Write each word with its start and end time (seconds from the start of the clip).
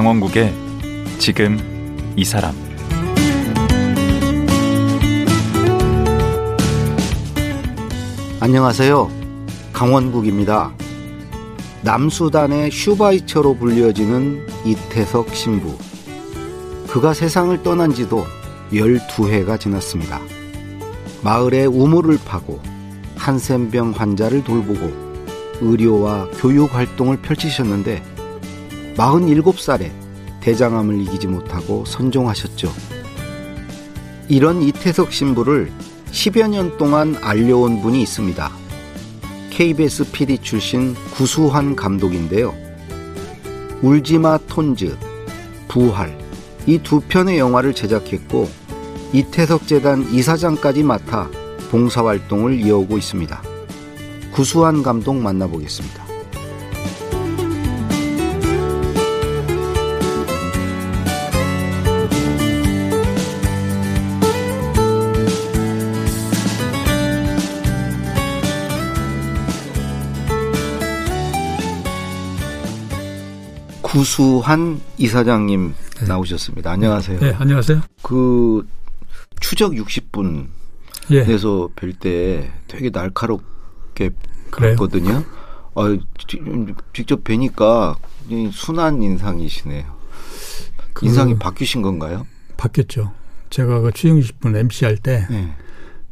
강원국의 0.00 0.54
지금 1.18 1.58
이 2.16 2.24
사람 2.24 2.54
안녕하세요. 8.40 9.10
강원국입니다. 9.74 10.72
남수단의 11.82 12.70
슈바이처로 12.70 13.56
불려지는 13.58 14.46
이태석 14.64 15.34
신부. 15.34 15.76
그가 16.88 17.12
세상을 17.12 17.62
떠난 17.62 17.92
지도 17.92 18.24
12해가 18.72 19.60
지났습니다. 19.60 20.18
마을에 21.22 21.66
우물을 21.66 22.18
파고 22.24 22.62
한센병 23.16 23.90
환자를 23.90 24.44
돌보고 24.44 25.58
의료와 25.60 26.30
교육 26.38 26.74
활동을 26.74 27.18
펼치셨는데 27.18 28.19
47살에 29.00 29.90
대장암을 30.40 31.00
이기지 31.02 31.26
못하고 31.26 31.84
선종하셨죠. 31.86 32.70
이런 34.28 34.62
이태석 34.62 35.12
신부를 35.12 35.72
10여 36.12 36.48
년 36.50 36.76
동안 36.76 37.16
알려온 37.20 37.80
분이 37.80 38.02
있습니다. 38.02 38.50
KBS 39.50 40.10
PD 40.12 40.38
출신 40.38 40.94
구수환 41.14 41.76
감독인데요. 41.76 42.54
울지마 43.82 44.38
톤즈, 44.46 44.96
부활, 45.68 46.16
이 46.66 46.78
두 46.78 47.00
편의 47.00 47.38
영화를 47.38 47.74
제작했고, 47.74 48.48
이태석 49.12 49.66
재단 49.66 50.06
이사장까지 50.12 50.82
맡아 50.82 51.30
봉사활동을 51.70 52.60
이어오고 52.60 52.98
있습니다. 52.98 53.42
구수환 54.32 54.82
감독 54.82 55.16
만나보겠습니다. 55.16 56.09
구수한 74.00 74.80
이사장님 74.96 75.74
네. 76.00 76.06
나오셨습니다. 76.06 76.70
안녕하세요. 76.70 77.20
네, 77.20 77.34
안녕하세요. 77.38 77.82
그 78.02 78.66
추적 79.40 79.72
60분 79.72 80.46
예. 81.10 81.18
에서 81.18 81.68
뵐 81.76 82.00
때 82.00 82.50
되게 82.66 82.88
날카롭게 82.88 84.08
봤거든요. 84.52 85.22
아, 85.74 85.98
직접 86.94 87.22
뵈니까 87.24 87.94
순한 88.52 89.02
인상이시네요. 89.02 89.84
그 90.94 91.04
인상이 91.04 91.38
바뀌신 91.38 91.82
건가요? 91.82 92.26
바뀌었죠. 92.56 93.12
제가 93.50 93.80
그 93.80 93.92
추정 93.92 94.18
60분 94.18 94.56
MC 94.56 94.86
할때 94.86 95.26
네. 95.28 95.54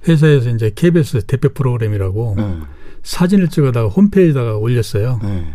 회사에서 0.06 0.50
이제 0.50 0.70
KBS 0.74 1.24
대표 1.24 1.48
프로그램이라고 1.54 2.34
네. 2.36 2.58
사진을 3.02 3.48
찍어다가 3.48 3.88
홈페이지에다가 3.88 4.58
올렸어요. 4.58 5.20
네. 5.22 5.54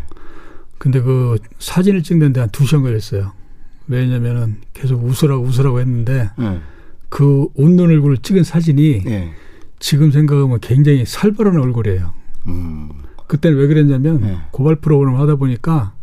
근데 0.83 1.01
그 1.01 1.37
사진을 1.59 2.03
찍는 2.03 2.33
데 2.33 2.39
한 2.41 2.49
두 2.51 2.65
시간 2.65 2.83
걸렸어요. 2.83 3.31
왜냐면은 3.87 4.57
계속 4.73 5.03
웃으라고 5.03 5.43
웃으라고 5.45 5.79
했는데 5.79 6.29
네. 6.37 6.59
그 7.09 7.47
웃는 7.55 7.85
얼굴을 7.85 8.17
찍은 8.17 8.43
사진이 8.43 9.03
네. 9.05 9.31
지금 9.79 10.11
생각하면 10.11 10.59
굉장히 10.59 11.05
살벌한 11.05 11.57
얼굴이에요. 11.59 12.13
음. 12.47 12.89
그때는 13.27 13.57
왜 13.57 13.67
그랬냐면 13.67 14.21
네. 14.21 14.37
고발 14.51 14.75
프로그램을 14.77 15.19
하다 15.19 15.35
보니까 15.35 15.93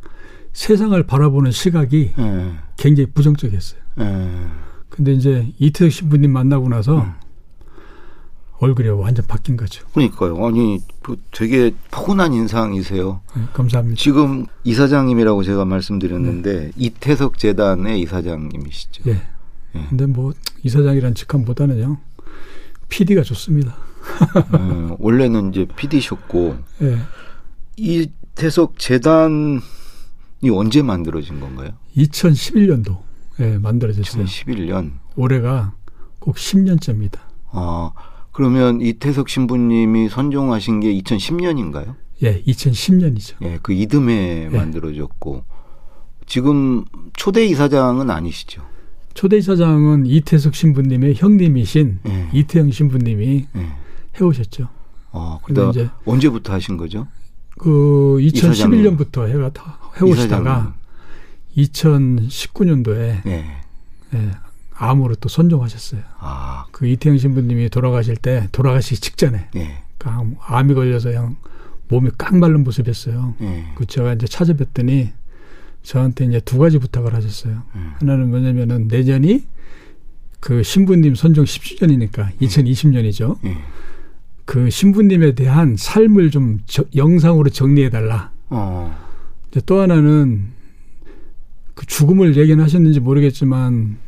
세상을 0.53 1.01
바라보는 1.05 1.51
시각이 1.53 2.13
네. 2.17 2.53
굉장히 2.79 3.11
부정적이었어요. 3.13 3.81
네. 3.97 4.47
근데 4.89 5.13
이제 5.13 5.53
이태석 5.59 5.93
신부님 5.93 6.33
만나고 6.33 6.69
나서 6.71 7.03
음. 7.03 7.13
얼굴이 8.61 8.89
완전 8.91 9.27
바뀐 9.27 9.57
거죠. 9.57 9.87
그러니까요. 9.95 10.47
아니 10.47 10.81
뭐 11.07 11.17
되게 11.33 11.75
포근한 11.91 12.35
인상이세요. 12.35 13.23
네, 13.35 13.43
감사합니다. 13.55 13.99
지금 13.99 14.47
이사장님이라고 14.65 15.43
제가 15.43 15.65
말씀드렸는데 15.65 16.61
네. 16.61 16.71
이태석 16.77 17.39
재단의 17.39 18.01
이사장님이시죠. 18.03 19.11
예. 19.11 19.23
네. 19.73 19.87
근데 19.89 20.05
뭐 20.07 20.35
이사장이란 20.63 21.15
직함보다는요. 21.15 21.99
PD가 22.91 23.23
좋습니다. 23.23 23.77
네, 24.53 24.97
원래는 24.99 25.51
이제 25.51 25.67
PD셨고 25.77 26.59
예. 26.83 26.99
이태석 27.77 28.79
재단이 28.79 29.61
언제 30.53 30.83
만들어진 30.83 31.41
건가요? 31.41 31.71
2011년도 31.97 32.99
예, 33.41 33.57
만들어졌어요. 33.57 34.25
2011년. 34.25 34.93
올해가 35.17 35.73
꼭 36.19 36.37
10년째입니다. 36.37 37.19
아, 37.53 37.93
그러면 38.33 38.81
이태석 38.81 39.29
신부님이 39.29 40.09
선종하신 40.09 40.81
게 40.81 40.93
2010년인가요? 41.01 41.95
예, 42.23 42.43
2010년이죠. 42.43 43.37
예, 43.43 43.59
그 43.63 43.73
이듬해 43.73 44.49
예. 44.53 44.57
만들어졌고 44.57 45.45
지금 46.27 46.85
초대 47.15 47.45
이사장은 47.47 48.11
아니시죠? 48.11 48.63
초대 49.15 49.39
이사장은 49.39 50.07
이태석 50.07 50.55
신부님의 50.55 51.15
형님이신 51.17 51.99
예. 52.07 52.29
이태영 52.33 52.71
신부님이 52.71 53.47
예. 53.57 53.67
해오셨죠. 54.21 54.69
아, 55.13 55.39
그다 55.43 55.71
이제 55.71 55.91
언제부터 56.05 56.53
하신 56.53 56.77
거죠? 56.77 57.09
그 57.59 58.19
2011년부터 58.21 59.29
해가 59.29 59.51
해오시다가 60.01 60.75
2019년도에 61.57 63.27
예. 63.27 63.45
예, 64.15 64.31
암으로 64.81 65.17
또 65.17 65.29
선종하셨어요. 65.29 66.01
아. 66.19 66.65
그 66.73 66.87
이태영 66.87 67.19
신부님이 67.19 67.69
돌아가실 67.69 68.17
때 68.17 68.49
돌아가시기 68.51 68.99
직전에 68.99 69.49
예. 69.57 69.83
그 69.99 70.09
암이 70.41 70.73
걸려서 70.73 71.11
그냥 71.11 71.37
몸이 71.89 72.11
깡 72.17 72.41
마른 72.41 72.65
모습이었어요. 72.65 73.35
예. 73.43 73.65
그 73.75 73.85
제가 73.85 74.15
이제 74.15 74.27
찾아뵀더니 74.27 75.11
저한테 75.83 76.25
이제 76.25 76.41
두 76.41 76.59
가지 76.59 76.79
부탁을 76.79 77.15
하셨어요. 77.15 77.63
음. 77.75 77.93
하나는 77.99 78.31
뭐냐면은 78.31 78.89
내년이 78.89 79.45
그 80.41 80.63
신부님 80.63 81.15
선종 81.15 81.45
10주년이니까 81.45 82.39
2020년이죠. 82.41 83.37
음. 83.45 83.57
그 84.47 84.71
신부님에 84.71 85.33
대한 85.35 85.77
삶을 85.77 86.31
좀 86.31 86.61
저, 86.65 86.85
영상으로 86.97 87.51
정리해 87.51 87.91
달라. 87.91 88.33
어. 88.49 88.97
또 89.67 89.81
하나는 89.81 90.53
그 91.75 91.85
죽음을 91.85 92.37
예견하셨는지 92.37 93.01
모르겠지만 93.01 93.99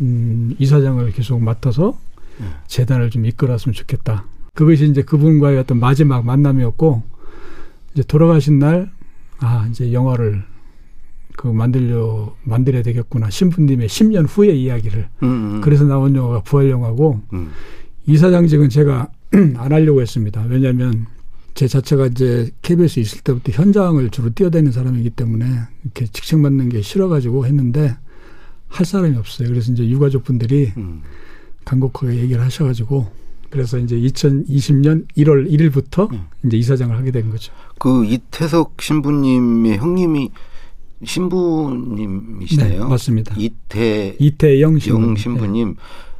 음, 0.00 0.54
이사장을 0.58 1.10
계속 1.12 1.40
맡아서 1.42 1.98
음. 2.40 2.50
재단을 2.66 3.10
좀 3.10 3.26
이끌었으면 3.26 3.74
좋겠다. 3.74 4.24
그것이 4.54 4.88
이제 4.88 5.02
그분과의 5.02 5.58
어떤 5.58 5.78
마지막 5.78 6.24
만남이었고 6.24 7.02
이제 7.94 8.02
돌아가신 8.02 8.58
날 8.58 8.90
아, 9.40 9.66
이제 9.70 9.92
영화를 9.92 10.42
그 11.36 11.46
만들려 11.46 12.34
만들어야 12.42 12.82
되겠구나. 12.82 13.30
신부님의 13.30 13.88
10년 13.88 14.26
후의 14.28 14.60
이야기를. 14.60 15.08
음, 15.22 15.28
음. 15.28 15.60
그래서 15.60 15.84
나온 15.84 16.14
영화가 16.14 16.42
부활 16.42 16.68
영화고 16.70 17.20
음. 17.32 17.50
이사장직은 18.06 18.68
제가 18.68 19.08
안 19.56 19.72
하려고 19.72 20.00
했습니다. 20.00 20.44
왜냐하면 20.48 21.06
제 21.54 21.68
자체가 21.68 22.06
이제 22.06 22.50
KBS 22.62 23.00
있을 23.00 23.20
때부터 23.20 23.52
현장을 23.52 24.08
주로 24.10 24.30
뛰어다니는 24.30 24.72
사람이기 24.72 25.10
때문에 25.10 25.44
이렇게 25.84 26.06
직책 26.06 26.40
맡는 26.40 26.68
게 26.68 26.82
싫어가지고 26.82 27.46
했는데 27.46 27.96
할 28.68 28.86
사람이 28.86 29.16
없어요. 29.16 29.48
그래서 29.48 29.72
이제 29.72 29.86
유가족분들이 29.88 30.72
음. 30.76 31.02
간곡하게 31.64 32.16
얘기를 32.16 32.42
하셔가지고 32.42 33.10
그래서 33.50 33.78
이제 33.78 33.96
2020년 33.96 35.06
1월 35.16 35.50
1일부터 35.50 36.12
음. 36.12 36.26
이제 36.44 36.56
이사장을 36.56 36.96
하게 36.96 37.10
된 37.10 37.30
거죠. 37.30 37.52
그 37.78 38.04
이태석 38.04 38.80
신부님의 38.80 39.78
형님이 39.78 40.30
신부님이시네요. 41.04 42.84
네, 42.84 42.88
맞습니다. 42.88 43.34
이태 43.38 44.16
이태영 44.18 44.78
신부님. 44.78 45.16
신부님. 45.16 45.68
네. 45.68 45.74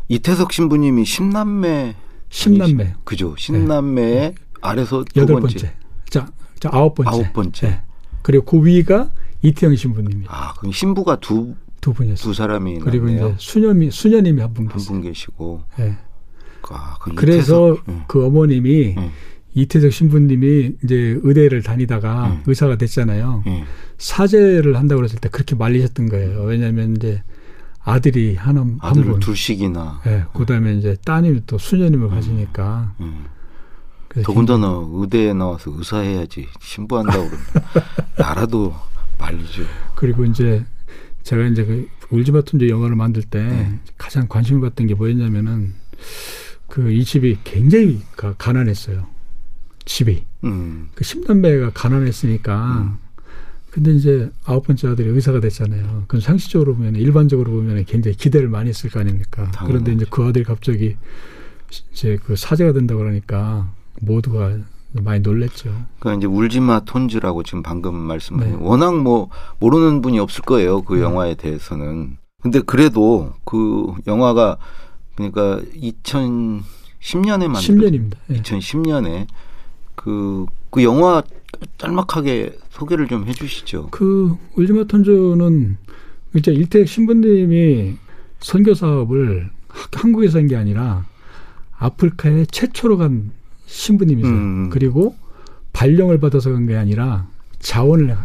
이태석 0.08 0.52
신부님이 0.52 1.04
십남매 1.04 1.96
십남매 2.30 2.94
그죠? 3.04 3.34
십남매의 3.36 4.14
네. 4.14 4.34
아래서 4.60 5.04
여덟 5.16 5.40
번째. 5.40 5.74
자, 6.08 6.30
자 6.60 6.70
아홉 6.72 6.94
번째. 6.94 7.10
아홉 7.10 7.32
번째. 7.32 7.68
네. 7.68 7.80
그리고 8.22 8.44
그 8.44 8.66
위가 8.66 9.10
이태영 9.42 9.76
신부님입니다. 9.76 10.32
아, 10.34 10.54
그럼 10.54 10.72
신부가 10.72 11.16
두 11.20 11.54
두 11.80 11.92
분이었어요. 11.92 12.22
두 12.22 12.34
사람이 12.34 12.78
그리고 12.80 13.08
있네요. 13.08 13.28
이제 13.28 13.36
수녀미 13.38 13.90
수녀님이 13.90 14.40
한 14.42 14.52
분 14.54 14.68
계세요. 14.68 14.94
한분 14.94 15.10
계시고. 15.10 15.62
네. 15.78 15.96
아, 16.70 16.96
그 17.00 17.14
그래서 17.14 17.76
네. 17.86 18.02
그 18.08 18.24
어머님이 18.26 18.94
네. 18.94 19.10
이태석 19.54 19.92
신부님이 19.92 20.72
이제 20.84 21.18
의대를 21.22 21.62
다니다가 21.62 22.28
네. 22.28 22.42
의사가 22.46 22.76
됐잖아요. 22.76 23.42
네. 23.46 23.64
사제를 23.98 24.76
한다고 24.76 24.98
그랬을 25.00 25.18
때 25.18 25.28
그렇게 25.28 25.54
말리셨던 25.54 26.08
거예요. 26.10 26.42
왜냐하면 26.42 26.96
이제 26.96 27.22
아들이 27.80 28.34
하나 28.34 28.66
한 28.80 28.92
분, 28.92 29.18
둘씩이나. 29.18 30.02
네, 30.04 30.24
그다음에 30.34 30.74
이제 30.74 30.96
따님이 31.04 31.42
또 31.46 31.56
수녀님을 31.58 32.08
음. 32.08 32.10
가지니까. 32.10 32.94
음. 33.00 33.24
더군다나 34.24 34.82
의대에 34.92 35.32
나와서 35.34 35.72
의사해야지 35.76 36.46
신부한다고 36.60 37.28
그러면 37.28 37.40
나라도 38.18 38.74
말리죠. 39.18 39.62
그리고 39.94 40.24
이제 40.24 40.64
제가 41.28 41.46
이제 41.48 41.62
그 41.62 41.86
울지마 42.08 42.40
톤즈 42.40 42.70
영화를 42.70 42.96
만들 42.96 43.22
때 43.22 43.42
네. 43.42 43.78
가장 43.98 44.28
관심을 44.28 44.62
받던 44.62 44.86
게 44.86 44.94
뭐였냐면은 44.94 45.74
그 46.68 46.90
이 46.90 47.04
집이 47.04 47.40
굉장히 47.44 48.00
가, 48.16 48.34
가난했어요. 48.38 49.06
집이. 49.84 50.24
음. 50.44 50.88
그 50.94 51.04
10남매가 51.04 51.72
가난했으니까. 51.74 52.78
음. 52.78 52.98
근데 53.70 53.92
이제 53.92 54.30
아홉 54.44 54.66
번째 54.66 54.88
아들이 54.88 55.10
의사가 55.10 55.40
됐잖아요. 55.40 56.04
그럼 56.08 56.22
상식적으로 56.22 56.74
보면 56.74 56.96
일반적으로 56.96 57.52
보면 57.52 57.84
굉장히 57.84 58.16
기대를 58.16 58.48
많이 58.48 58.70
했을 58.70 58.88
거 58.88 59.00
아닙니까? 59.00 59.50
당연하죠. 59.50 59.66
그런데 59.66 59.92
이제 59.92 60.06
그 60.08 60.24
아들이 60.24 60.44
갑자기 60.44 60.96
이제 61.92 62.16
그 62.24 62.36
사제가 62.36 62.72
된다 62.72 62.94
그러니까 62.94 63.70
모두가 64.00 64.56
많이 64.92 65.20
놀랬죠. 65.20 65.70
그러니까 65.98 66.18
이제 66.18 66.26
울지마 66.26 66.80
톤즈라고 66.80 67.42
지금 67.42 67.62
방금 67.62 67.94
말씀하신 67.94 68.52
네. 68.52 68.58
워낙 68.60 68.96
뭐 69.00 69.28
모르는 69.60 70.00
분이 70.02 70.18
없을 70.18 70.42
거예요. 70.42 70.82
그 70.82 70.94
네. 70.94 71.02
영화에 71.02 71.34
대해서는. 71.34 72.16
근데 72.42 72.60
그래도 72.60 73.32
그 73.44 73.92
영화가 74.06 74.56
그러니까 75.16 75.60
2010년에 75.74 77.48
만든 77.48 77.60
10년입니다. 77.60 78.14
네. 78.28 78.42
2010년에 78.42 79.26
그, 79.94 80.46
그 80.70 80.82
영화 80.84 81.22
짤막하게 81.78 82.56
소개를 82.70 83.08
좀 83.08 83.26
해주시죠. 83.26 83.88
그 83.90 84.36
울지마 84.56 84.84
톤즈는 84.84 85.76
이제 86.36 86.52
일택 86.52 86.86
신부님이 86.88 87.96
선교 88.40 88.74
사업을 88.74 89.50
한국에서 89.92 90.38
한 90.38 90.46
게 90.48 90.56
아니라 90.56 91.04
아프리카에 91.78 92.46
최초로 92.46 92.98
간 92.98 93.32
신부님이세요. 93.68 94.32
음. 94.34 94.70
그리고 94.70 95.14
발령을 95.72 96.18
받아서 96.18 96.50
간 96.52 96.66
게 96.66 96.74
아니라 96.76 97.26
자원을 97.60 98.16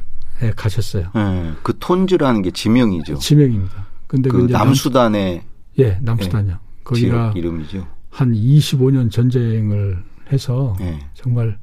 해 0.42 0.52
가셨어요. 0.56 1.10
네, 1.14 1.52
그 1.62 1.74
톤즈라는 1.80 2.42
게 2.42 2.52
지명이죠. 2.52 3.18
지명입니다. 3.20 3.86
근데 4.08 4.30
그 4.30 4.48
남수단의 4.50 5.44
예, 5.80 5.98
남수단이요. 6.02 6.54
네, 6.54 6.60
거기가 6.84 7.34
이름이죠. 7.36 7.86
한 8.10 8.34
25년 8.34 9.12
전쟁을 9.12 10.04
해서 10.32 10.76
네. 10.80 11.00
정말 11.14 11.58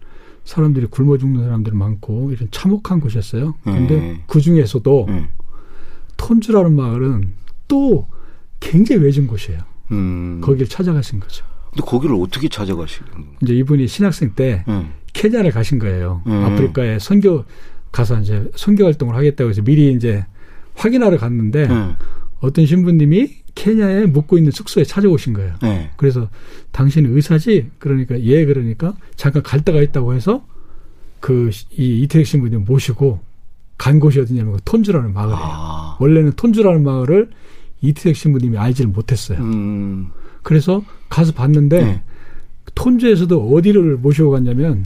사람들이 0.44 0.86
굶어 0.86 1.16
죽는 1.18 1.42
사람들이 1.44 1.76
많고 1.76 2.32
이런 2.32 2.48
참혹한 2.50 3.00
곳이었어요. 3.00 3.54
근데 3.64 3.96
네. 3.96 4.24
그 4.26 4.40
중에서도 4.40 5.06
네. 5.08 5.28
톤즈라는 6.16 6.74
마을은 6.76 7.32
또 7.68 8.06
굉장히 8.58 9.02
외진 9.02 9.26
곳이에요. 9.26 9.60
음. 9.92 10.40
거기를 10.42 10.68
찾아가신 10.68 11.20
거죠. 11.20 11.44
근데 11.70 11.82
거기를 11.86 12.16
어떻게 12.16 12.48
찾아가시는? 12.48 13.10
이제 13.42 13.54
이분이 13.54 13.86
신학생 13.86 14.34
때 14.34 14.64
네. 14.66 14.86
케냐를 15.12 15.50
가신 15.50 15.78
거예요. 15.78 16.22
네. 16.26 16.44
아프리카에 16.44 16.98
선교 16.98 17.44
가서 17.92 18.20
이제 18.20 18.50
선교 18.56 18.84
활동을 18.84 19.14
하겠다고 19.16 19.50
해서 19.50 19.62
미리 19.62 19.92
이제 19.92 20.24
확인하러 20.74 21.18
갔는데 21.18 21.66
네. 21.68 21.96
어떤 22.40 22.66
신부님이 22.66 23.34
케냐에 23.54 24.06
묵고 24.06 24.38
있는 24.38 24.50
숙소에 24.52 24.84
찾아오신 24.84 25.32
거예요. 25.34 25.54
네. 25.62 25.90
그래서 25.96 26.28
당신은 26.72 27.14
의사지? 27.14 27.70
그러니까 27.78 28.18
예 28.20 28.44
그러니까 28.44 28.94
잠깐 29.16 29.42
갈 29.42 29.64
데가 29.64 29.80
있다고 29.82 30.14
해서 30.14 30.44
그 31.20 31.50
이 31.76 32.00
이태익 32.02 32.26
신부님 32.26 32.64
모시고 32.66 33.20
간 33.76 33.98
곳이 34.00 34.20
어디냐면 34.20 34.54
그 34.54 34.60
톤주라는 34.64 35.12
마을이에요. 35.12 35.38
아. 35.40 35.96
원래는 36.00 36.32
톤주라는 36.32 36.82
마을을 36.82 37.30
이태익 37.82 38.16
신부님이 38.16 38.56
알지를 38.58 38.90
못했어요. 38.90 39.38
음. 39.40 40.10
그래서 40.42 40.82
가서 41.08 41.32
봤는데 41.32 41.84
네. 41.84 42.02
톤주에서도 42.74 43.54
어디를 43.54 43.96
모시고 43.96 44.30
갔냐면 44.30 44.84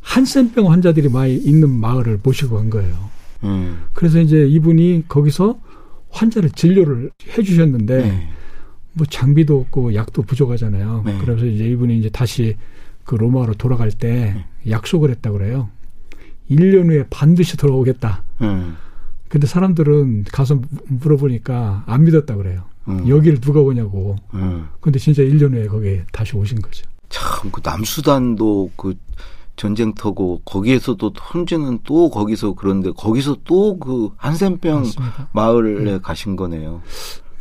한센병 0.00 0.70
환자들이 0.70 1.08
많이 1.08 1.36
있는 1.36 1.70
마을을 1.70 2.20
모시고 2.22 2.56
간 2.56 2.70
거예요. 2.70 3.10
음. 3.44 3.84
그래서 3.92 4.20
이제 4.20 4.46
이분이 4.46 5.04
거기서 5.08 5.58
환자를 6.10 6.50
진료를 6.50 7.10
해주셨는데 7.36 7.96
네. 8.02 8.28
뭐 8.94 9.06
장비도 9.06 9.58
없고 9.60 9.94
약도 9.94 10.22
부족하잖아요. 10.22 11.02
네. 11.04 11.18
그래서 11.20 11.46
이제 11.46 11.64
이분이 11.64 11.98
이제 11.98 12.08
다시 12.08 12.56
그 13.04 13.14
로마로 13.14 13.54
돌아갈 13.54 13.90
때 13.90 14.34
네. 14.34 14.70
약속을 14.70 15.10
했다 15.10 15.30
그래요. 15.30 15.68
1년 16.50 16.88
후에 16.88 17.04
반드시 17.10 17.56
돌아오겠다. 17.56 18.22
음. 18.40 18.76
근데 19.28 19.46
사람들은 19.46 20.24
가서 20.32 20.60
물어보니까 20.88 21.84
안 21.86 22.04
믿었다 22.04 22.34
그래요. 22.36 22.64
음. 22.88 23.08
여기를 23.08 23.40
누가 23.40 23.60
오냐고. 23.60 24.16
음. 24.34 24.68
근데 24.80 24.98
진짜 24.98 25.22
1년 25.22 25.52
후에 25.52 25.66
거기에 25.66 26.04
다시 26.12 26.36
오신 26.36 26.60
거죠. 26.62 26.84
참, 27.08 27.50
그 27.50 27.60
남수단도 27.64 28.70
그 28.76 28.94
전쟁터고 29.56 30.42
거기에서도 30.44 31.08
혼주는 31.10 31.80
또 31.84 32.10
거기서 32.10 32.54
그런데 32.54 32.90
거기서 32.92 33.38
또 33.44 33.78
그 33.78 34.10
한센병 34.16 34.82
맞습니다. 34.82 35.28
마을에 35.32 35.82
네. 35.82 35.98
가신 36.02 36.36
거네요. 36.36 36.82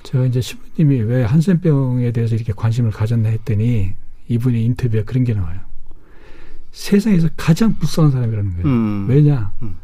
제가 0.04 0.26
이제 0.26 0.42
신부님이 0.42 1.02
왜 1.02 1.24
한센병에 1.24 2.12
대해서 2.12 2.36
이렇게 2.36 2.54
관심을 2.54 2.92
가졌나 2.92 3.30
했더니 3.30 3.94
이분의 4.30 4.64
인터뷰에 4.66 5.04
그런 5.04 5.24
게 5.24 5.34
나와요. 5.34 5.60
세상에서 6.72 7.30
가장 7.38 7.76
불쌍한 7.78 8.12
사람이라는 8.12 8.52
거예요. 8.54 8.68
음. 8.68 9.06
왜냐? 9.10 9.52
음. 9.62 9.78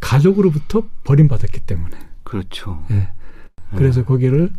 가족으로부터 0.00 0.84
버림받았기 1.04 1.60
때문에. 1.60 1.96
그렇죠. 2.24 2.82
네. 2.88 3.08
그래서 3.76 4.00
음. 4.00 4.04
거기를 4.04 4.50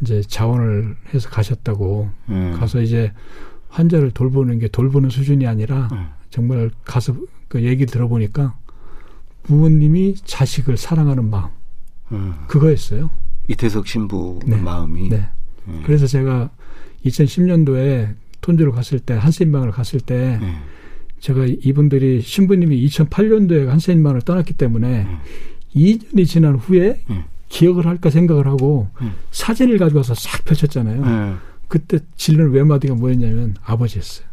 이제 0.00 0.22
자원을 0.22 0.96
해서 1.12 1.28
가셨다고 1.28 2.10
음. 2.28 2.56
가서 2.58 2.80
이제 2.80 3.12
환자를 3.68 4.10
돌보는 4.12 4.58
게 4.58 4.68
돌보는 4.68 5.10
수준이 5.10 5.46
아니라 5.46 5.88
음. 5.92 6.08
정말 6.30 6.70
가서 6.84 7.14
그 7.48 7.62
얘기 7.62 7.86
들어보니까 7.86 8.56
부모님이 9.44 10.16
자식을 10.24 10.76
사랑하는 10.76 11.28
마음 11.30 11.50
음. 12.12 12.34
그거였어요. 12.46 13.10
이태석 13.48 13.86
신부 13.86 14.40
네. 14.46 14.56
마음이. 14.56 15.08
네. 15.08 15.26
음. 15.68 15.82
그래서 15.84 16.06
제가 16.06 16.50
2010년도에 17.04 18.14
톤주를 18.40 18.72
갔을 18.72 18.98
때 18.98 19.14
한센방을 19.14 19.70
갔을 19.70 20.00
때 20.00 20.38
음. 20.40 20.60
제가 21.20 21.46
이분들이 21.46 22.20
신부님이 22.20 22.86
2008년도에 22.86 23.66
한센방을 23.66 24.22
떠났기 24.22 24.54
때문에 24.54 25.06
2년이 25.74 26.26
지난 26.26 26.54
후에 26.54 27.02
기억을 27.48 27.86
할까 27.86 28.10
생각을 28.10 28.46
하고 28.46 28.88
사진을 29.30 29.78
가져와서 29.78 30.14
싹 30.14 30.44
펼쳤잖아요. 30.44 31.38
그때 31.68 31.98
질문 32.16 32.50
외마디가 32.52 32.94
뭐였냐면 32.94 33.54
아버지였어요. 33.62 34.26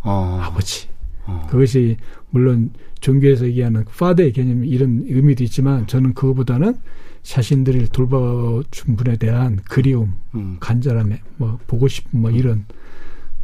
어. 0.00 0.40
아버지. 0.42 0.88
어. 1.26 1.46
그것이 1.50 1.96
물론 2.30 2.70
종교에서 3.00 3.46
얘기하는 3.46 3.84
파더의 3.84 4.32
개념 4.32 4.64
이런 4.64 5.04
의미도 5.06 5.44
있지만 5.44 5.86
저는 5.86 6.14
그거보다는 6.14 6.76
자신들을 7.22 7.88
돌봐준 7.88 8.96
분에 8.96 9.16
대한 9.16 9.60
그리움, 9.68 10.14
음. 10.34 10.56
간절함, 10.58 11.16
뭐 11.36 11.58
보고 11.66 11.86
싶은 11.86 12.20
뭐 12.20 12.30
이런 12.30 12.64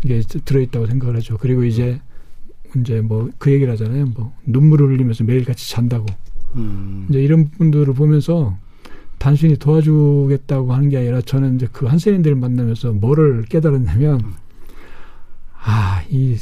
게 0.00 0.21
들어있다고 0.21 0.87
생각을 0.87 1.16
하죠. 1.16 1.37
그리고 1.38 1.64
이제 1.64 2.00
이제 2.76 3.00
뭐 3.00 3.30
그 3.38 3.52
얘기를 3.52 3.73
하잖아요. 3.73 4.06
뭐 4.14 4.35
눈물을 4.45 4.88
흘리면서 4.88 5.25
매일 5.25 5.45
같이 5.45 5.71
잔다고. 5.71 6.06
음. 6.56 7.06
이제 7.11 7.23
이런 7.23 7.50
분들을 7.50 7.92
보면서 7.95 8.56
단순히 9.26 9.56
도와주겠다고 9.56 10.73
하는 10.73 10.88
게 10.88 10.99
아니라 10.99 11.21
저는 11.21 11.56
이제 11.56 11.66
그 11.73 11.87
한세인들을 11.87 12.37
만나면서 12.37 12.92
뭐를 12.92 13.45
깨달았냐면 13.47 14.21
음. 14.21 14.35
아, 15.64 16.00
이 16.09 16.37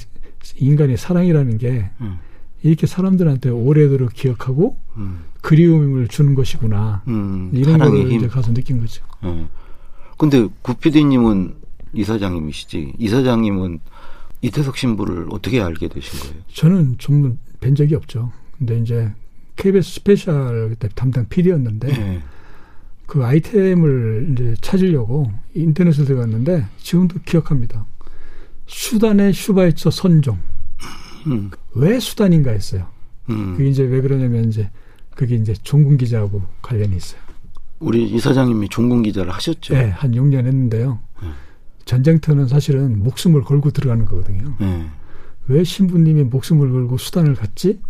인간의 0.58 0.98
사랑이라는 0.98 1.56
게 1.56 1.88
음. 2.02 2.18
이렇게 2.62 2.86
사람들한테 2.86 3.48
오래도록 3.48 4.12
기억하고 4.12 4.76
음. 4.98 5.20
그리움을 5.40 6.08
주는 6.08 6.34
것이구나. 6.34 7.00
음. 7.08 7.48
이런 7.54 7.78
걸 7.78 8.12
이제 8.12 8.28
가서 8.28 8.52
느낀 8.52 8.80
거죠. 8.80 9.02
음. 9.22 9.48
근데 10.18 10.46
구피디님은 10.60 11.54
이사장님이시지. 11.94 12.96
이사장님은 12.98 13.80
이태석 14.42 14.76
신부를 14.76 15.28
어떻게 15.30 15.62
알게 15.62 15.88
되신 15.88 16.20
거예요? 16.20 16.34
저는 16.52 16.98
좀 16.98 17.32
뵌 17.32 17.76
적이 17.78 17.94
없죠. 17.94 18.30
근데 18.58 18.78
이제 18.78 19.10
KBS 19.56 19.94
스페셜 19.94 20.68
그때 20.68 20.90
담당 20.94 21.26
PD였는데 21.30 21.88
네. 21.88 22.22
그 23.06 23.24
아이템을 23.24 24.30
이제 24.32 24.54
찾으려고 24.60 25.30
인터넷을 25.54 26.04
들어갔는데 26.04 26.66
지금도 26.78 27.20
기억합니다. 27.24 27.86
수단의 28.66 29.32
슈바이처 29.32 29.90
선종. 29.90 30.38
음. 31.26 31.50
왜 31.74 31.98
수단인가 32.00 32.50
했어요. 32.50 32.86
음. 33.30 33.56
그게 33.56 33.68
이제 33.68 33.82
왜 33.82 34.00
그러냐면 34.00 34.48
이제 34.48 34.70
그게 35.14 35.36
이제 35.36 35.54
종군 35.62 35.96
기자하고 35.96 36.42
관련이 36.62 36.96
있어요. 36.96 37.20
우리 37.78 38.04
이사장님이 38.04 38.68
종군 38.68 39.02
기자를 39.02 39.30
하셨죠? 39.32 39.74
네, 39.74 39.90
한 39.90 40.12
6년 40.12 40.46
했는데요. 40.46 40.98
네. 41.22 41.28
전쟁터는 41.84 42.48
사실은 42.48 43.02
목숨을 43.02 43.42
걸고 43.42 43.70
들어가는 43.70 44.04
거거든요. 44.06 44.54
네. 44.58 44.86
왜 45.48 45.62
신부님이 45.64 46.24
목숨을 46.24 46.70
걸고 46.70 46.96
수단을 46.96 47.34
갔지? 47.34 47.80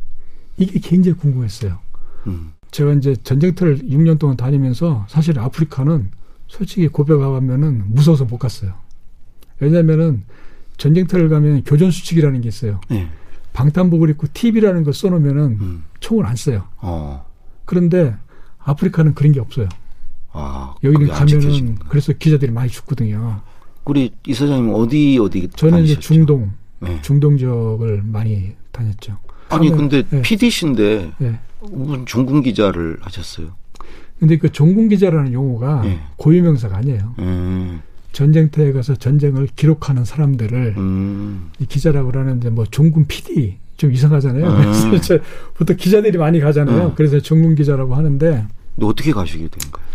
이게 0.56 0.80
굉장히 0.80 1.16
궁금했어요. 1.16 1.78
음. 2.26 2.52
제가 2.75 2.93
이제 2.95 3.14
전쟁터를 3.14 3.78
6년 3.78 4.19
동안 4.19 4.37
다니면서 4.37 5.07
사실 5.09 5.38
아프리카는 5.38 6.11
솔직히 6.49 6.88
고백하면은 6.88 7.85
무서워서 7.87 8.25
못 8.25 8.38
갔어요. 8.38 8.73
왜냐면은 9.61 10.25
전쟁터를 10.76 11.28
가면 11.28 11.62
교전 11.62 11.93
수칙이라는 11.93 12.40
게 12.40 12.49
있어요. 12.49 12.81
네. 12.88 13.09
방탄복을 13.52 14.11
입고 14.11 14.26
TV라는 14.35 14.83
걸 14.83 14.93
써놓으면은 14.93 15.43
음. 15.61 15.85
총을 16.00 16.26
안 16.26 16.35
써요. 16.35 16.64
어. 16.78 17.25
그런데 17.64 18.16
아프리카는 18.59 19.14
그런 19.14 19.31
게 19.31 19.38
없어요. 19.38 19.69
아, 20.33 20.75
여기는 20.83 21.07
가면은 21.07 21.76
그래서 21.88 22.12
기자들이 22.12 22.50
많이 22.50 22.71
죽거든요. 22.71 23.40
우리 23.85 24.12
이 24.26 24.35
사장님 24.35 24.75
어디 24.75 25.16
어디 25.23 25.47
저는 25.54 25.75
다니셨죠? 25.75 26.00
이제 26.00 26.00
중동 26.00 26.50
네. 26.81 27.00
중동 27.02 27.38
지역을 27.38 28.02
많이 28.02 28.57
다녔죠. 28.73 29.16
아니 29.54 29.70
근데 29.70 30.02
네. 30.08 30.23
PD신데 30.23 31.12
네. 31.18 31.40
무슨 31.70 32.06
종군 32.06 32.42
기자를 32.42 32.99
하셨어요? 33.00 33.52
근데 34.18 34.38
그 34.38 34.50
종군 34.52 34.88
기자라는 34.88 35.32
용어가 35.32 35.82
네. 35.82 36.00
고유명사가 36.16 36.76
아니에요. 36.78 37.14
음. 37.18 37.82
전쟁터에 38.12 38.73
가서 38.73 38.94
전쟁을 38.94 39.49
기록하는 39.56 40.04
사람들을 40.04 40.75
음. 40.76 41.50
이 41.58 41.66
기자라고 41.66 42.12
그러는데 42.12 42.49
뭐 42.50 42.64
종군 42.64 43.06
PD 43.06 43.58
좀 43.76 43.92
이상하잖아요. 43.92 44.46
음. 44.46 44.90
그래서 44.90 45.18
보통 45.54 45.76
기자들이 45.76 46.16
많이 46.16 46.38
가잖아요. 46.40 46.87
음. 46.88 46.94
그래서 46.94 47.18
종군 47.20 47.54
기자라고 47.56 47.94
하는데. 47.96 48.46
근 48.76 48.87
어떻게 48.87 49.12
가시게 49.12 49.49
된 49.49 49.70
거예요? 49.73 49.88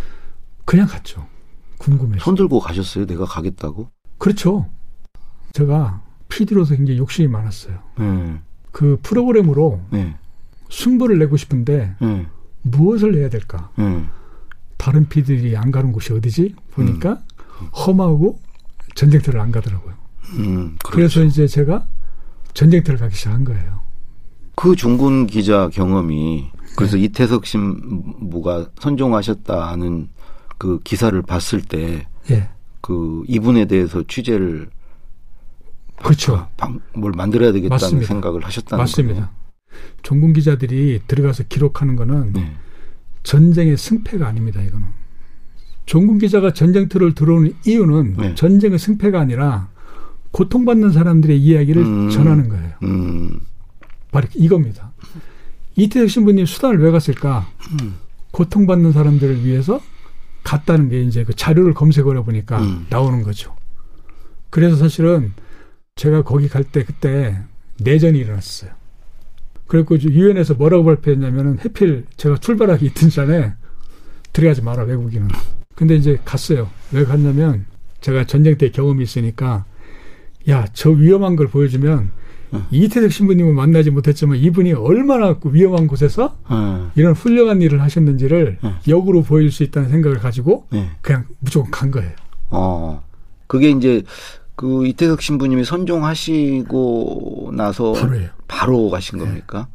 그냥 0.65 0.87
갔죠. 0.87 1.25
궁금해서. 1.77 2.23
손 2.23 2.35
들고 2.35 2.59
가셨어요? 2.59 3.05
내가 3.05 3.25
가겠다고? 3.25 3.89
그렇죠. 4.17 4.67
제가 5.53 6.01
PD로서 6.27 6.75
굉장히 6.75 6.99
욕심이 6.99 7.27
많았어요. 7.27 7.79
음. 7.99 8.41
그 8.71 8.99
프로그램으로 9.03 9.81
네. 9.91 10.15
승부를 10.69 11.17
내고 11.19 11.38
싶은데 11.38 11.95
음. 12.01 12.27
무엇을 12.61 13.15
해야 13.15 13.29
될까? 13.29 13.71
음. 13.79 14.09
다른 14.77 15.07
PD들이 15.07 15.57
안 15.57 15.71
가는 15.71 15.91
곳이 15.91 16.13
어디지? 16.13 16.55
보니까 16.71 17.21
음. 17.61 17.67
험하고 17.67 18.39
전쟁터를 18.95 19.39
안 19.39 19.51
가더라고요. 19.51 19.93
음, 20.38 20.77
그렇죠. 20.83 21.19
그래서 21.19 21.23
이제 21.23 21.47
제가 21.47 21.88
전쟁터를 22.53 22.99
가기 22.99 23.15
시작한 23.15 23.43
거예요. 23.43 23.81
그 24.55 24.75
중군 24.75 25.25
기자 25.25 25.69
경험이 25.69 26.51
그래서 26.75 26.97
네. 26.97 27.03
이태석 27.03 27.45
신부가 27.45 28.69
선종하셨다 28.79 29.69
하는 29.69 30.09
그 30.57 30.79
기사를 30.83 31.19
봤을 31.21 31.61
때, 31.61 32.07
예. 32.29 32.49
그 32.81 33.23
이분에 33.27 33.65
대해서 33.65 34.03
취재를 34.07 34.69
그렇죠. 36.03 36.47
방, 36.57 36.79
뭘 36.93 37.11
만들어야 37.15 37.51
되겠다는 37.51 37.73
맞습니다. 37.75 38.07
생각을 38.07 38.45
하셨다는 38.45 38.81
맞습니다. 38.81 39.13
거예요. 39.21 39.29
종군 40.01 40.33
기자들이 40.33 41.01
들어가서 41.07 41.43
기록하는 41.49 41.95
거는 41.95 42.33
네. 42.33 42.53
전쟁의 43.23 43.77
승패가 43.77 44.27
아닙니다. 44.27 44.61
이거는 44.61 44.87
종군 45.85 46.19
기자가 46.19 46.53
전쟁터를 46.53 47.15
들어오는 47.15 47.53
이유는 47.65 48.15
네. 48.17 48.35
전쟁의 48.35 48.79
승패가 48.79 49.19
아니라 49.19 49.69
고통받는 50.31 50.91
사람들의 50.91 51.39
이야기를 51.39 51.81
음, 51.83 52.09
전하는 52.09 52.49
거예요. 52.49 52.73
음. 52.83 53.39
바로 54.11 54.27
이겁니다. 54.35 54.91
이태석 55.75 56.09
신부님 56.09 56.45
수단을 56.45 56.79
왜 56.79 56.91
갔을까? 56.91 57.47
음. 57.81 57.95
고통받는 58.31 58.91
사람들을 58.91 59.43
위해서 59.45 59.81
갔다는 60.43 60.89
게 60.89 61.01
이제 61.01 61.23
그 61.23 61.33
자료를 61.33 61.73
검색을 61.73 62.17
해보니까 62.19 62.59
음. 62.61 62.85
나오는 62.89 63.23
거죠. 63.23 63.55
그래서 64.49 64.75
사실은 64.75 65.33
제가 65.99 66.21
거기 66.23 66.47
갈 66.47 66.63
때 66.63 66.85
그때 66.85 67.37
내전이 67.81 68.17
일어났어요. 68.19 68.71
그리고 69.67 69.99
유엔에서 69.99 70.53
뭐라고 70.53 70.85
발표했냐면은 70.85 71.59
해필 71.59 72.05
제가 72.15 72.37
출발하기 72.37 72.85
이틀 72.85 73.09
전에 73.09 73.53
들어가지 74.31 74.61
마라 74.61 74.83
외국인은. 74.83 75.27
근데 75.75 75.95
이제 75.95 76.17
갔어요. 76.23 76.69
왜 76.93 77.03
갔냐면 77.03 77.65
제가 77.99 78.25
전쟁 78.25 78.57
때 78.57 78.71
경험이 78.71 79.03
있으니까 79.03 79.65
야 80.47 80.65
저 80.71 80.89
위험한 80.89 81.35
걸 81.35 81.47
보여주면 81.49 82.11
어. 82.51 82.67
이태석 82.71 83.11
신부님은 83.11 83.53
만나지 83.53 83.91
못했지만 83.91 84.37
이분이 84.37 84.71
얼마나 84.73 85.37
그 85.37 85.53
위험한 85.53 85.87
곳에서 85.87 86.37
어. 86.45 86.91
이런 86.95 87.13
훌륭한 87.13 87.61
일을 87.61 87.81
하셨는지를 87.81 88.59
어. 88.61 88.79
역으로 88.87 89.23
보일 89.23 89.51
수 89.51 89.63
있다는 89.63 89.89
생각을 89.89 90.19
가지고 90.19 90.65
네. 90.71 90.91
그냥 91.01 91.25
무조건 91.39 91.69
간 91.71 91.91
거예요. 91.91 92.11
어. 92.51 93.03
그게 93.47 93.69
이제 93.71 94.03
그 94.59 94.85
이태석 94.87 95.21
신부님이 95.21 95.63
선종하시고 95.63 97.53
나서 97.55 97.93
바로예요. 97.93 98.29
바로 98.49 98.89
가신 98.89 99.17
네. 99.19 99.23
겁니까? 99.23 99.69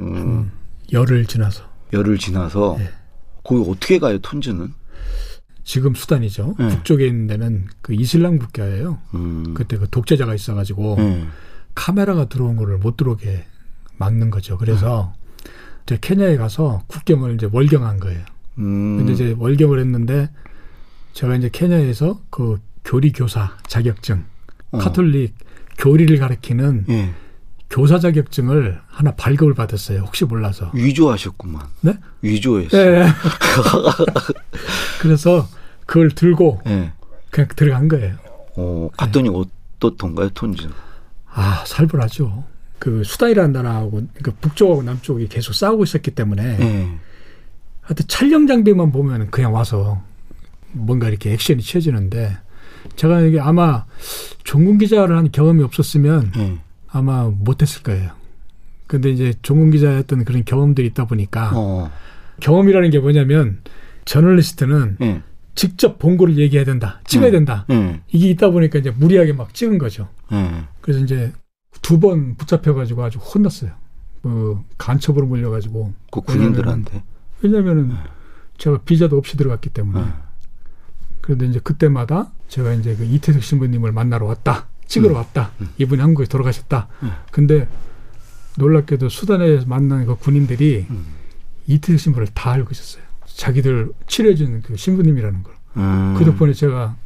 음. 0.00 0.52
열을 0.92 1.24
지나서. 1.24 1.64
열을 1.94 2.18
지나서 2.18 2.76
네. 2.78 2.90
거기 3.42 3.70
어떻게 3.70 3.98
가요 3.98 4.18
톤즈는? 4.18 4.74
지금 5.64 5.94
수단이죠. 5.94 6.56
네. 6.58 6.68
북쪽에 6.68 7.06
있는 7.06 7.26
데는 7.26 7.68
그 7.80 7.94
이슬람 7.94 8.38
국가예요. 8.38 8.98
음. 9.14 9.54
그때 9.54 9.78
그 9.78 9.88
독재자가 9.88 10.34
있어가지고 10.34 10.96
네. 10.98 11.26
카메라가 11.74 12.26
들어온 12.28 12.56
거를 12.56 12.76
못 12.76 12.98
들어오게 12.98 13.46
막는 13.96 14.28
거죠. 14.28 14.58
그래서 14.58 15.14
이제 15.84 15.96
케냐에 15.98 16.36
가서 16.36 16.82
국경을 16.88 17.32
이제 17.32 17.48
월경한 17.50 17.98
거예요. 17.98 18.26
음. 18.58 18.98
근데 18.98 19.14
이제 19.14 19.34
월경을 19.38 19.78
했는데 19.78 20.28
제가 21.14 21.34
이제 21.34 21.48
케냐에서 21.50 22.20
그 22.28 22.60
교리 22.88 23.12
교사 23.12 23.54
자격증, 23.66 24.24
어. 24.70 24.78
카톨릭 24.78 25.34
교리를 25.76 26.16
가르치는 26.18 26.86
예. 26.88 27.10
교사 27.68 27.98
자격증을 27.98 28.80
하나 28.86 29.10
발급을 29.14 29.52
받았어요. 29.52 30.00
혹시 30.00 30.24
몰라서. 30.24 30.70
위조하셨구만. 30.72 31.66
네? 31.82 31.92
위조했어요. 32.22 33.04
네. 33.04 33.06
그래서 35.02 35.46
그걸 35.84 36.12
들고 36.12 36.62
네. 36.64 36.94
그냥 37.28 37.48
들어간 37.54 37.88
거예요. 37.88 38.16
어, 38.56 38.88
갔더니 38.96 39.28
네. 39.28 39.44
어떻던가요, 39.78 40.30
톤즈는? 40.30 40.72
아, 41.30 41.62
살벌하죠. 41.66 42.44
그 42.78 43.04
수다이라는 43.04 43.52
나라하고 43.52 44.08
그 44.22 44.32
북쪽하고 44.40 44.82
남쪽이 44.82 45.28
계속 45.28 45.52
싸우고 45.52 45.84
있었기 45.84 46.12
때문에 46.12 46.56
네. 46.56 46.98
하여튼 47.82 48.06
촬영 48.08 48.46
장비만 48.46 48.92
보면 48.92 49.30
그냥 49.30 49.52
와서 49.52 50.02
뭔가 50.72 51.10
이렇게 51.10 51.32
액션이 51.32 51.60
취해지는데 51.60 52.47
제가 52.96 53.20
이게 53.20 53.40
아마 53.40 53.84
종군 54.44 54.78
기자를 54.78 55.16
한 55.16 55.30
경험이 55.30 55.62
없었으면 55.62 56.32
네. 56.36 56.58
아마 56.88 57.24
못했을 57.28 57.82
거예요. 57.82 58.10
근데 58.86 59.10
이제 59.10 59.34
종군 59.42 59.70
기자였던 59.70 60.24
그런 60.24 60.44
경험들이 60.44 60.86
있다 60.88 61.06
보니까 61.06 61.50
어. 61.54 61.90
경험이라는 62.40 62.90
게 62.90 62.98
뭐냐면 62.98 63.60
저널리스트는 64.04 64.96
네. 64.98 65.22
직접 65.54 65.98
본 65.98 66.16
거를 66.16 66.38
얘기해야 66.38 66.64
된다. 66.64 67.00
찍어야 67.06 67.26
네. 67.26 67.32
된다. 67.32 67.64
네. 67.68 68.00
이게 68.08 68.30
있다 68.30 68.50
보니까 68.50 68.78
이제 68.78 68.90
무리하게 68.90 69.32
막 69.32 69.52
찍은 69.54 69.78
거죠. 69.78 70.08
네. 70.30 70.64
그래서 70.80 71.00
이제 71.00 71.32
두 71.82 71.98
번 72.00 72.36
붙잡혀가지고 72.36 73.04
아주 73.04 73.18
혼났어요. 73.18 73.70
그 74.22 74.58
간첩으로 74.78 75.26
몰려가지고. 75.26 75.92
그 76.10 76.20
군인들한테. 76.22 77.02
왜냐면은 77.42 77.88
네. 77.88 77.94
제가 78.56 78.78
비자도 78.84 79.16
없이 79.18 79.36
들어갔기 79.36 79.70
때문에. 79.70 80.04
네. 80.04 80.10
그런데 81.28 81.44
이제 81.44 81.60
그때마다 81.62 82.32
제가 82.48 82.72
이제 82.72 82.96
그 82.96 83.04
이태석 83.04 83.42
신부님을 83.42 83.92
만나러 83.92 84.24
왔다. 84.24 84.66
찍으러 84.86 85.12
음. 85.12 85.16
왔다. 85.16 85.50
음. 85.60 85.68
이분이 85.76 86.00
한국에 86.00 86.26
돌아가셨다. 86.26 86.88
음. 87.02 87.12
근데 87.30 87.68
놀랍게도 88.56 89.10
수단에서 89.10 89.66
만난 89.66 90.06
그 90.06 90.16
군인들이 90.16 90.86
음. 90.88 91.04
이태석 91.66 92.00
신부를 92.00 92.28
다 92.28 92.52
알고 92.52 92.70
있었어요. 92.72 93.02
자기들 93.26 93.92
치료해주는 94.06 94.62
그 94.62 94.78
신부님이라는 94.78 95.42
걸. 95.42 95.54
음. 95.76 96.14
그 96.16 96.24
덕분에 96.24 96.54
제가 96.54 96.96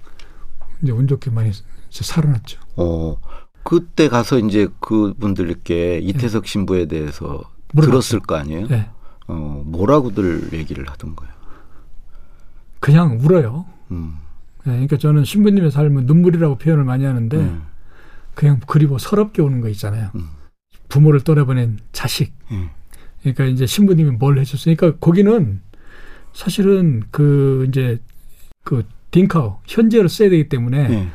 이제 0.82 0.92
운 0.92 1.08
좋게 1.08 1.32
많이 1.32 1.50
살아났죠. 1.90 2.60
어. 2.76 3.16
그때 3.64 4.08
가서 4.08 4.38
이제 4.38 4.68
그분들께 4.78 5.98
이태석 5.98 6.44
네. 6.44 6.48
신부에 6.48 6.86
대해서 6.86 7.42
물어봤죠. 7.72 7.90
들었을 7.90 8.20
거 8.20 8.36
아니에요? 8.36 8.68
네. 8.68 8.88
어, 9.26 9.62
뭐라고들 9.66 10.52
얘기를 10.52 10.88
하던 10.90 11.16
거예요? 11.16 11.32
그냥 12.78 13.18
울어요. 13.20 13.66
음. 13.92 14.14
네, 14.64 14.72
그러니까 14.72 14.96
저는 14.96 15.24
신부님의 15.24 15.70
삶은 15.70 16.06
눈물이라고 16.06 16.56
표현을 16.56 16.84
많이 16.84 17.04
하는데 17.04 17.36
음. 17.36 17.62
그냥 18.34 18.60
그리고 18.66 18.98
서럽게 18.98 19.42
오는 19.42 19.60
거 19.60 19.68
있잖아요. 19.68 20.10
음. 20.14 20.28
부모를 20.88 21.20
떠나보낸 21.20 21.78
자식. 21.92 22.32
음. 22.50 22.68
그러니까 23.20 23.44
이제 23.44 23.66
신부님이 23.66 24.12
뭘 24.12 24.38
해줬으니까 24.38 24.96
거기는 24.96 25.60
사실은 26.32 27.02
그 27.10 27.66
이제 27.68 28.00
그 28.64 28.84
딩카오 29.10 29.60
현재를 29.66 30.08
써야 30.08 30.30
되기 30.30 30.48
때문에 30.48 30.88
네. 30.88 31.08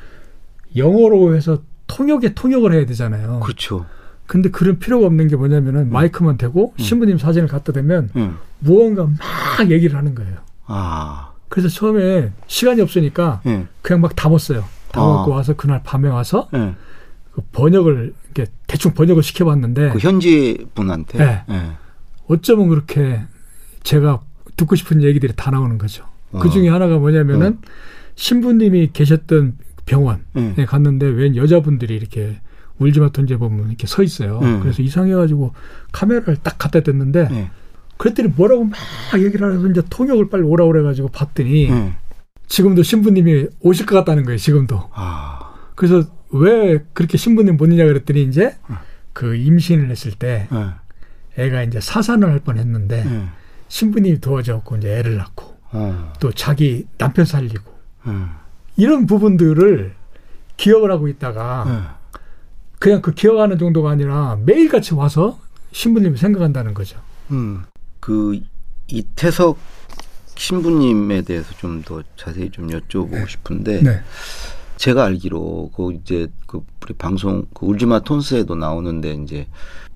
영어로 0.75 1.35
해서 1.35 1.61
통역에 1.87 2.33
통역을 2.33 2.73
해야 2.73 2.85
되잖아요. 2.85 3.39
그렇죠. 3.41 3.85
근데 4.25 4.49
그런 4.49 4.77
필요가 4.77 5.07
없는 5.07 5.27
게 5.27 5.35
뭐냐면은 5.35 5.83
음. 5.83 5.91
마이크만 5.91 6.37
대고 6.37 6.73
음. 6.77 6.83
신부님 6.83 7.17
사진을 7.17 7.47
갖다 7.47 7.71
대면 7.71 8.09
음. 8.15 8.37
무언가 8.59 9.05
막 9.05 9.71
얘기를 9.71 9.97
하는 9.97 10.13
거예요. 10.15 10.37
아. 10.65 11.26
그래서 11.49 11.69
처음에 11.69 12.31
시간이 12.47 12.81
없으니까 12.81 13.41
네. 13.45 13.65
그냥 13.81 14.01
막 14.01 14.15
담았어요. 14.15 14.63
담았고 14.91 15.33
아. 15.33 15.37
와서 15.37 15.53
그날 15.53 15.81
밤에 15.83 16.09
와서 16.09 16.49
네. 16.51 16.73
그 17.31 17.41
번역을 17.51 18.13
이렇게 18.25 18.51
대충 18.67 18.93
번역을 18.93 19.23
시켜봤는데 19.23 19.91
그 19.91 19.99
현지 19.99 20.65
분한테 20.73 21.17
네. 21.17 21.43
네. 21.47 21.71
어쩌면 22.27 22.67
그렇게 22.67 23.21
제가 23.83 24.21
듣고 24.55 24.75
싶은 24.75 25.03
얘기들이 25.03 25.33
다 25.35 25.51
나오는 25.51 25.77
거죠. 25.77 26.05
어. 26.31 26.39
그 26.39 26.49
중에 26.49 26.67
하나가 26.67 26.97
뭐냐면은 26.97 27.59
어. 27.63 27.67
신부님이 28.15 28.89
계셨던 28.93 29.57
병원에 29.85 30.19
네. 30.33 30.65
갔는데 30.65 31.05
웬 31.05 31.35
여자분들이 31.35 31.95
이렇게 31.95 32.39
울지마 32.79 33.09
톤제 33.09 33.37
보면 33.37 33.69
이렇게 33.69 33.87
서 33.87 34.03
있어요. 34.03 34.39
네. 34.41 34.59
그래서 34.59 34.81
이상해가지고 34.81 35.53
카메라를 35.91 36.37
딱 36.43 36.57
갖다 36.57 36.81
댔는데 36.81 37.27
네. 37.29 37.51
그랬더니 37.97 38.29
뭐라고 38.29 38.65
막 38.65 38.77
얘기를 39.15 39.45
하면서 39.45 39.67
이제 39.67 39.81
통역을 39.89 40.29
빨리 40.29 40.43
오라 40.43 40.65
그래가지고 40.65 41.09
봤더니 41.09 41.69
네. 41.69 41.93
지금도 42.47 42.83
신부님이 42.83 43.47
오실 43.59 43.85
것 43.85 43.95
같다는 43.95 44.23
거예요. 44.23 44.37
지금도. 44.37 44.89
아. 44.93 45.53
그래서 45.75 46.03
왜 46.31 46.83
그렇게 46.93 47.17
신부님 47.17 47.57
못 47.57 47.65
있냐 47.67 47.85
그랬더니 47.85 48.23
이제 48.23 48.55
네. 48.69 48.75
그 49.13 49.35
임신을 49.35 49.89
했을 49.89 50.11
때 50.11 50.47
네. 50.51 51.43
애가 51.43 51.63
이제 51.63 51.79
사산을 51.79 52.29
할 52.31 52.39
뻔했는데 52.39 53.03
네. 53.03 53.27
신부님이 53.67 54.21
도와줘갖고 54.21 54.77
이제 54.77 54.97
애를 54.97 55.17
낳고 55.17 55.57
어. 55.71 56.13
또 56.19 56.31
자기 56.31 56.85
남편 56.97 57.25
살리고 57.25 57.71
네. 58.05 58.13
이런 58.77 59.05
부분들을 59.05 59.93
기억을 60.55 60.91
하고 60.91 61.07
있다가 61.07 61.65
네. 61.67 62.19
그냥 62.79 63.01
그 63.01 63.13
기억하는 63.13 63.57
정도가 63.57 63.89
아니라 63.89 64.37
매일같이 64.45 64.93
와서 64.93 65.39
신부님을 65.71 66.17
생각한다는 66.17 66.73
거죠. 66.73 66.99
음. 67.31 67.63
그 68.07 68.39
이태석 68.87 69.57
신부님에 70.37 71.23
대해서 71.23 71.53
좀 71.57 71.81
더 71.83 72.01
자세히 72.15 72.49
좀 72.51 72.67
여쭤보고 72.69 73.11
네. 73.11 73.25
싶은데 73.27 73.81
네. 73.81 74.01
제가 74.77 75.03
알기로 75.05 75.71
그 75.75 75.91
이제 75.93 76.27
그 76.45 76.63
우리 76.81 76.93
방송 76.93 77.45
그 77.53 77.65
울지마 77.65 78.01
톤즈에도 78.01 78.55
나오는데 78.55 79.13
이제 79.15 79.47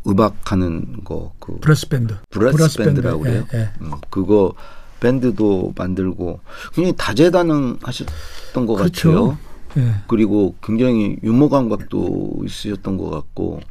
음악하는 0.06 1.04
거 1.06 1.33
그 1.33 1.60
브라스 1.62 1.88
밴드 1.88 2.16
브라스, 2.32 2.80
밴드라고 2.80 3.22
그래요. 3.22 3.46
예, 3.54 3.58
예. 3.60 3.70
음, 3.82 3.92
그거 4.10 4.54
밴드도 5.00 5.74
만들고 5.78 6.42
굉장히 6.74 6.96
다재다능하셨던 6.98 8.66
것 8.66 8.76
그렇죠. 8.76 9.12
같아요. 9.12 9.38
예. 9.78 9.96
그리고 10.08 10.56
굉장히 10.62 11.18
유머 11.24 11.48
감각도 11.48 12.42
있으셨던 12.46 12.98
것 12.98 13.10
같고 13.10 13.62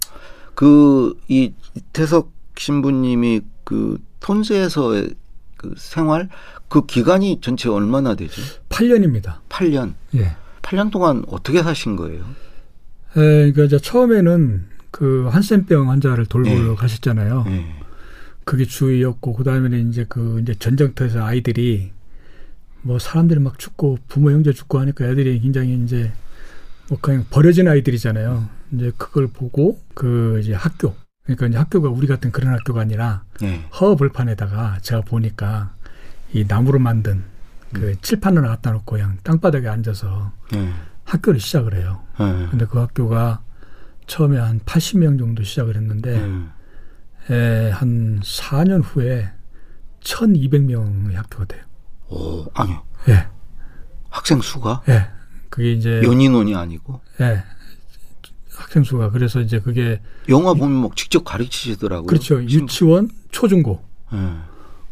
그 0.54 1.28
이 1.28 1.52
이태석 1.74 2.30
신부님이 2.56 3.42
그 3.64 3.98
톤즈에서의 4.20 5.14
그 5.56 5.74
생활 5.76 6.28
그 6.68 6.86
기간이 6.86 7.40
전체 7.40 7.68
얼마나 7.68 8.14
되죠? 8.14 8.40
8년입니다. 8.68 9.40
8년. 9.48 9.94
예. 10.14 10.36
8년 10.62 10.90
동안 10.90 11.24
어떻게 11.28 11.62
사신 11.62 11.96
거예요? 11.96 12.22
에, 13.10 13.14
그러니까 13.14 13.64
이제 13.64 13.78
처음에는 13.78 14.66
그 14.90 15.28
한센병 15.30 15.90
환자를 15.90 16.26
돌보러 16.26 16.70
네. 16.70 16.74
가셨잖아요. 16.76 17.44
네. 17.44 17.74
그게 18.44 18.64
주의였고 18.64 19.34
그다음에는 19.34 19.90
이제 19.90 20.06
그 20.08 20.40
이제 20.42 20.54
전쟁터에서 20.54 21.24
아이들이 21.24 21.92
뭐 22.82 22.98
사람들이 22.98 23.40
막 23.40 23.58
죽고 23.58 23.98
부모 24.08 24.30
형제 24.30 24.52
죽고 24.52 24.78
하니까 24.78 25.06
애들이 25.06 25.40
굉장히 25.40 25.80
이제 25.84 26.12
뭐 26.88 26.98
그냥 27.00 27.24
버려진 27.30 27.68
아이들이잖아요. 27.68 28.48
이제 28.72 28.92
그걸 28.96 29.28
보고 29.28 29.80
그 29.94 30.40
이제 30.42 30.54
학교 30.54 30.94
그러니까 31.24 31.46
이제 31.46 31.58
학교가 31.58 31.88
우리 31.88 32.06
같은 32.06 32.32
그런 32.32 32.52
학교가 32.54 32.80
아니라 32.80 33.24
네. 33.40 33.66
허벌판에다가 33.80 34.78
제가 34.82 35.02
보니까 35.02 35.74
이 36.32 36.44
나무로 36.46 36.78
만든 36.78 37.24
그 37.72 37.88
음. 37.88 37.94
칠판을 38.00 38.42
갖다 38.42 38.72
놓고 38.72 38.96
그냥 38.96 39.18
땅바닥에 39.22 39.68
앉아서 39.68 40.32
네. 40.52 40.72
학교를 41.04 41.40
시작을 41.40 41.74
해요. 41.74 42.02
네. 42.18 42.48
근데 42.50 42.66
그 42.66 42.78
학교가 42.78 43.42
처음에 44.06 44.38
한 44.38 44.60
80명 44.60 45.18
정도 45.18 45.42
시작을 45.42 45.76
했는데 45.76 46.18
네. 47.28 47.34
에, 47.34 47.70
한 47.70 48.20
4년 48.20 48.82
후에 48.82 49.30
1,200명의 50.00 51.14
학교가 51.14 51.44
돼요. 51.44 51.62
오, 52.08 52.46
아니. 52.54 52.74
예. 53.08 53.28
학생 54.08 54.40
수가? 54.40 54.82
예. 54.88 55.08
그게 55.48 55.72
이제 55.72 56.02
연인원이 56.02 56.56
아니고. 56.56 57.00
예. 57.20 57.44
학생 58.60 58.84
수가 58.84 59.10
그래서 59.10 59.40
이제 59.40 59.58
그게 59.60 60.00
영화 60.28 60.54
보면 60.54 60.82
막 60.82 60.96
직접 60.96 61.24
가르치시더라고요. 61.24 62.06
그렇죠. 62.06 62.42
유치원, 62.42 63.10
초중고. 63.30 63.82
예. 64.12 64.18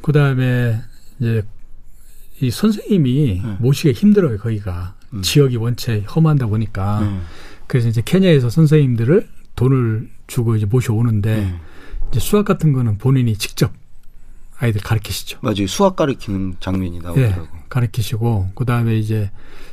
그다음에 0.02 0.81
이제 1.18 1.42
이 2.40 2.50
선생님이 2.50 3.42
네. 3.44 3.57
모시기 3.59 3.92
힘들어요 3.92 4.38
거기가 4.38 4.94
음. 5.12 5.22
지역이 5.22 5.57
원체 5.57 6.00
험한다 6.02 6.46
보니까 6.46 7.00
네. 7.00 7.20
그래서 7.66 7.88
이제 7.88 8.00
케냐에서 8.04 8.48
선생님들을 8.48 9.28
돈을 9.57 10.09
주고 10.28 10.57
이제 10.57 10.66
모셔오는데 10.66 11.37
네. 11.37 11.54
이제 12.11 12.20
수학 12.20 12.44
같은 12.44 12.72
거는 12.72 12.98
본인이 12.98 13.37
직접 13.37 13.72
아이들 14.61 14.81
가르치시죠. 14.81 15.38
맞아요. 15.42 15.66
수학 15.66 15.94
가르치는 15.96 16.57
장면이 16.61 17.00
나오더라고. 17.00 17.42
네, 17.42 17.48
가르치시고 17.68 18.52
그다음에 18.54 18.96
이제 18.96 19.31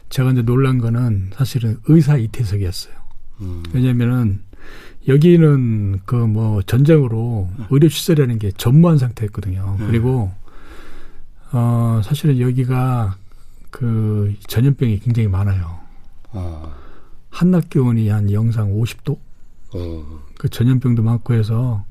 제가 0.09 0.31
이제 0.31 0.41
놀란 0.41 0.79
거는 0.79 1.31
사실은 1.35 1.79
의사 1.87 2.17
이태석이었어요. 2.17 3.04
음. 3.41 3.63
왜냐면은 3.73 4.41
여기는 5.07 6.01
그 6.05 6.15
뭐 6.15 6.61
전쟁으로 6.63 7.49
네. 7.57 7.65
의료 7.69 7.87
시설이라는 7.89 8.39
게 8.39 8.51
전무한 8.51 8.97
상태였거든요. 8.97 9.77
네. 9.79 9.87
그리고 9.87 10.31
어, 11.51 12.01
사실은 12.03 12.39
여기가 12.39 13.15
그 13.69 14.33
전염병이 14.47 14.99
굉장히 14.99 15.27
많아요. 15.27 15.79
어. 16.31 16.73
한낮 17.29 17.69
기온이 17.69 18.09
한 18.09 18.31
영상 18.31 18.73
50도? 18.73 19.17
어. 19.75 20.21
그 20.37 20.49
전염병도 20.49 21.03
많고 21.03 21.33
해서 21.33 21.85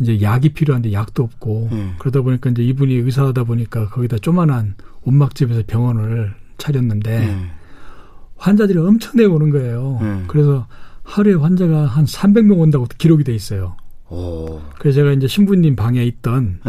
이제 0.00 0.20
약이 0.20 0.50
필요한데 0.50 0.92
약도 0.92 1.22
없고 1.22 1.68
음. 1.72 1.94
그러다 1.98 2.22
보니까 2.22 2.50
이제 2.50 2.62
이분이 2.64 2.94
의사하다 2.94 3.44
보니까 3.44 3.88
거기다 3.90 4.18
조만한 4.18 4.74
온막집에서 5.02 5.62
병원을 5.66 6.34
차렸는데 6.58 7.28
음. 7.28 7.50
환자들이 8.42 8.78
엄청나게 8.78 9.26
오는 9.26 9.50
거예요. 9.50 9.98
음. 10.02 10.24
그래서 10.26 10.66
하루에 11.04 11.34
환자가 11.34 11.86
한 11.86 12.04
300명 12.04 12.58
온다고 12.58 12.86
기록이 12.98 13.22
돼 13.22 13.34
있어요. 13.34 13.76
오. 14.08 14.60
그래서 14.78 14.96
제가 14.96 15.12
이제 15.12 15.28
신부님 15.28 15.76
방에 15.76 16.02
있던 16.04 16.60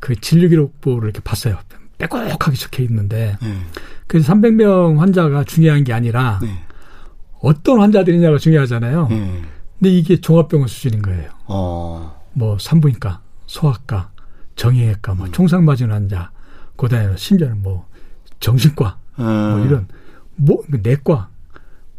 그 0.00 0.16
진료 0.20 0.48
기록부를 0.48 1.10
이렇게 1.10 1.20
봤어요. 1.20 1.56
빼곡하게 1.98 2.56
적혀 2.56 2.82
있는데 2.82 3.36
네. 3.40 3.56
그래서 4.08 4.32
300명 4.32 4.98
환자가 4.98 5.44
중요한 5.44 5.84
게 5.84 5.92
아니라 5.92 6.40
네. 6.42 6.48
어떤 7.40 7.80
환자들이냐가 7.80 8.38
중요하잖아요. 8.38 9.06
네. 9.08 9.42
근데 9.78 9.90
이게 9.90 10.20
종합병원 10.20 10.66
수준인 10.66 11.02
거예요. 11.02 11.30
어. 11.46 12.20
뭐 12.32 12.58
산부인과, 12.58 13.20
소아과, 13.46 14.10
정형외과, 14.56 15.14
뭐 15.14 15.26
음. 15.26 15.32
총상 15.32 15.64
맞은 15.64 15.92
환자, 15.92 16.30
그다음에 16.76 17.16
심지어는 17.16 17.62
뭐 17.62 17.86
정신과, 18.40 18.98
음. 19.20 19.24
뭐 19.24 19.64
이런 19.64 19.86
뭐 20.36 20.62
내과 20.70 21.28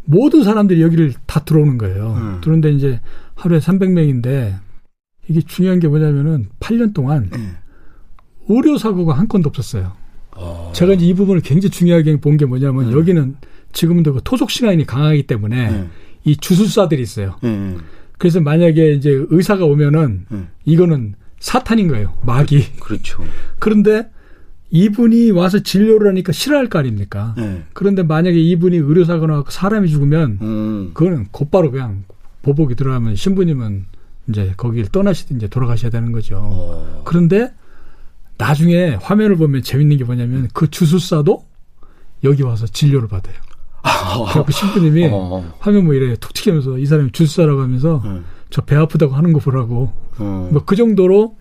모든 0.05 0.43
사람들이 0.43 0.81
여기를 0.81 1.13
다 1.25 1.43
들어오는 1.43 1.77
거예요. 1.77 2.13
음. 2.17 2.41
그런데 2.43 2.71
이제 2.71 2.99
하루에 3.35 3.59
300명인데 3.59 4.59
이게 5.27 5.41
중요한 5.41 5.79
게 5.79 5.87
뭐냐면은 5.87 6.47
8년 6.59 6.93
동안 6.93 7.29
음. 7.33 7.55
의료 8.47 8.77
사고가 8.77 9.13
한 9.13 9.27
건도 9.27 9.49
없었어요. 9.49 9.93
어. 10.37 10.71
제가 10.75 10.93
이제 10.93 11.05
이 11.05 11.13
부분을 11.13 11.41
굉장히 11.41 11.71
중요하게 11.71 12.19
본 12.19 12.37
게 12.37 12.45
뭐냐면 12.45 12.87
음. 12.89 12.91
여기는 12.91 13.35
지금도 13.73 14.13
그 14.13 14.21
토속 14.23 14.51
신앙이 14.51 14.85
강하기 14.85 15.23
때문에 15.23 15.69
음. 15.69 15.89
이 16.23 16.37
주술사들이 16.37 17.01
있어요. 17.01 17.37
음. 17.43 17.79
그래서 18.17 18.39
만약에 18.41 18.93
이제 18.93 19.09
의사가 19.29 19.65
오면은 19.65 20.25
이거는 20.65 21.15
사탄인 21.39 21.87
거예요. 21.89 22.17
마귀. 22.25 22.73
그렇죠. 22.79 23.23
그런데 23.59 24.09
이분이 24.71 25.31
와서 25.31 25.59
진료를 25.59 26.09
하니까 26.09 26.31
싫어할 26.31 26.67
거 26.67 26.79
아닙니까? 26.79 27.33
네. 27.37 27.63
그런데 27.73 28.03
만약에 28.03 28.37
이분이 28.37 28.77
의료사고나 28.77 29.45
사람이 29.47 29.89
죽으면 29.89 30.39
음. 30.41 30.91
그거는 30.93 31.27
곧바로 31.31 31.71
그냥 31.71 32.03
보복이 32.41 32.75
들어가면 32.75 33.15
신부님은 33.15 33.85
이제 34.29 34.53
거기를 34.57 34.89
떠나시든지 34.89 35.49
돌아가셔야 35.49 35.91
되는 35.91 36.11
거죠. 36.11 36.39
어. 36.41 37.01
그런데 37.05 37.53
나중에 38.37 38.95
화면을 39.01 39.37
보면 39.37 39.61
재밌는 39.61 39.97
게 39.97 40.03
뭐냐면 40.03 40.49
그 40.53 40.69
주술사도 40.69 41.45
여기 42.23 42.43
와서 42.43 42.65
진료를 42.65 43.07
받아요. 43.07 43.35
그 44.45 44.51
신부님이 44.51 45.09
어. 45.13 45.53
화면 45.59 45.85
뭐 45.85 45.93
이래 45.93 46.15
툭 46.15 46.33
튀기면서 46.33 46.79
이 46.79 46.85
사람이 46.85 47.11
주술사라고 47.11 47.61
하면서 47.61 48.01
음. 48.05 48.25
저배 48.49 48.75
아프다고 48.75 49.13
하는 49.13 49.31
거 49.31 49.39
보라고 49.39 49.93
음. 50.19 50.49
뭐그 50.51 50.75
정도로 50.75 51.37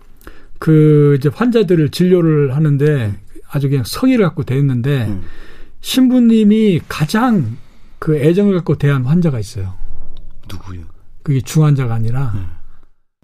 그 0.59 1.15
이제 1.19 1.29
환자들을 1.33 1.89
진료를 1.89 2.55
하는데 2.55 3.13
아주 3.49 3.69
그냥 3.69 3.83
성의를 3.85 4.25
갖고 4.25 4.43
대했는데 4.43 5.07
음. 5.07 5.23
신부님이 5.81 6.81
가장 6.87 7.57
그 7.99 8.17
애정을 8.17 8.55
갖고 8.55 8.77
대한 8.77 9.05
환자가 9.05 9.39
있어요. 9.39 9.73
누구요? 10.51 10.81
그게 11.23 11.41
중환자가 11.41 11.93
아니라 11.93 12.31
음. 12.35 12.47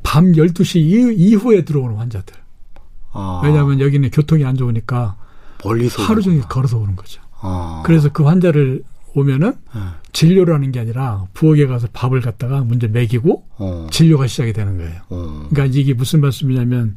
밤 0.04 0.32
12시 0.32 0.78
이후 1.16 1.54
에 1.54 1.64
들어오는 1.64 1.96
환자들. 1.98 2.36
아. 3.14 3.42
왜냐하면 3.44 3.80
여기는 3.80 4.10
교통이 4.12 4.46
안 4.46 4.56
좋으니까 4.56 5.18
멀리서 5.64 6.02
하루 6.04 6.22
종일 6.22 6.42
걸어서 6.42 6.78
오는 6.78 6.96
거죠. 6.96 7.22
아. 7.40 7.84
그래서 7.86 8.10
그 8.10 8.24
환자를 8.24 8.84
오면은 9.14 9.54
네. 9.76 9.82
진료를 10.14 10.54
하는 10.54 10.72
게 10.72 10.80
아니라 10.80 11.26
부엌에 11.34 11.66
가서 11.68 11.88
밥을 11.92 12.22
갖다가 12.22 12.64
먼저 12.64 12.88
먹이고 12.88 13.46
어. 13.58 13.88
진료가 13.92 14.28
시작이 14.28 14.54
되는 14.54 14.78
거예요. 14.78 15.02
어. 15.10 15.48
그러니까 15.50 15.78
이게 15.78 15.94
무슨 15.94 16.22
말씀이냐면 16.22 16.96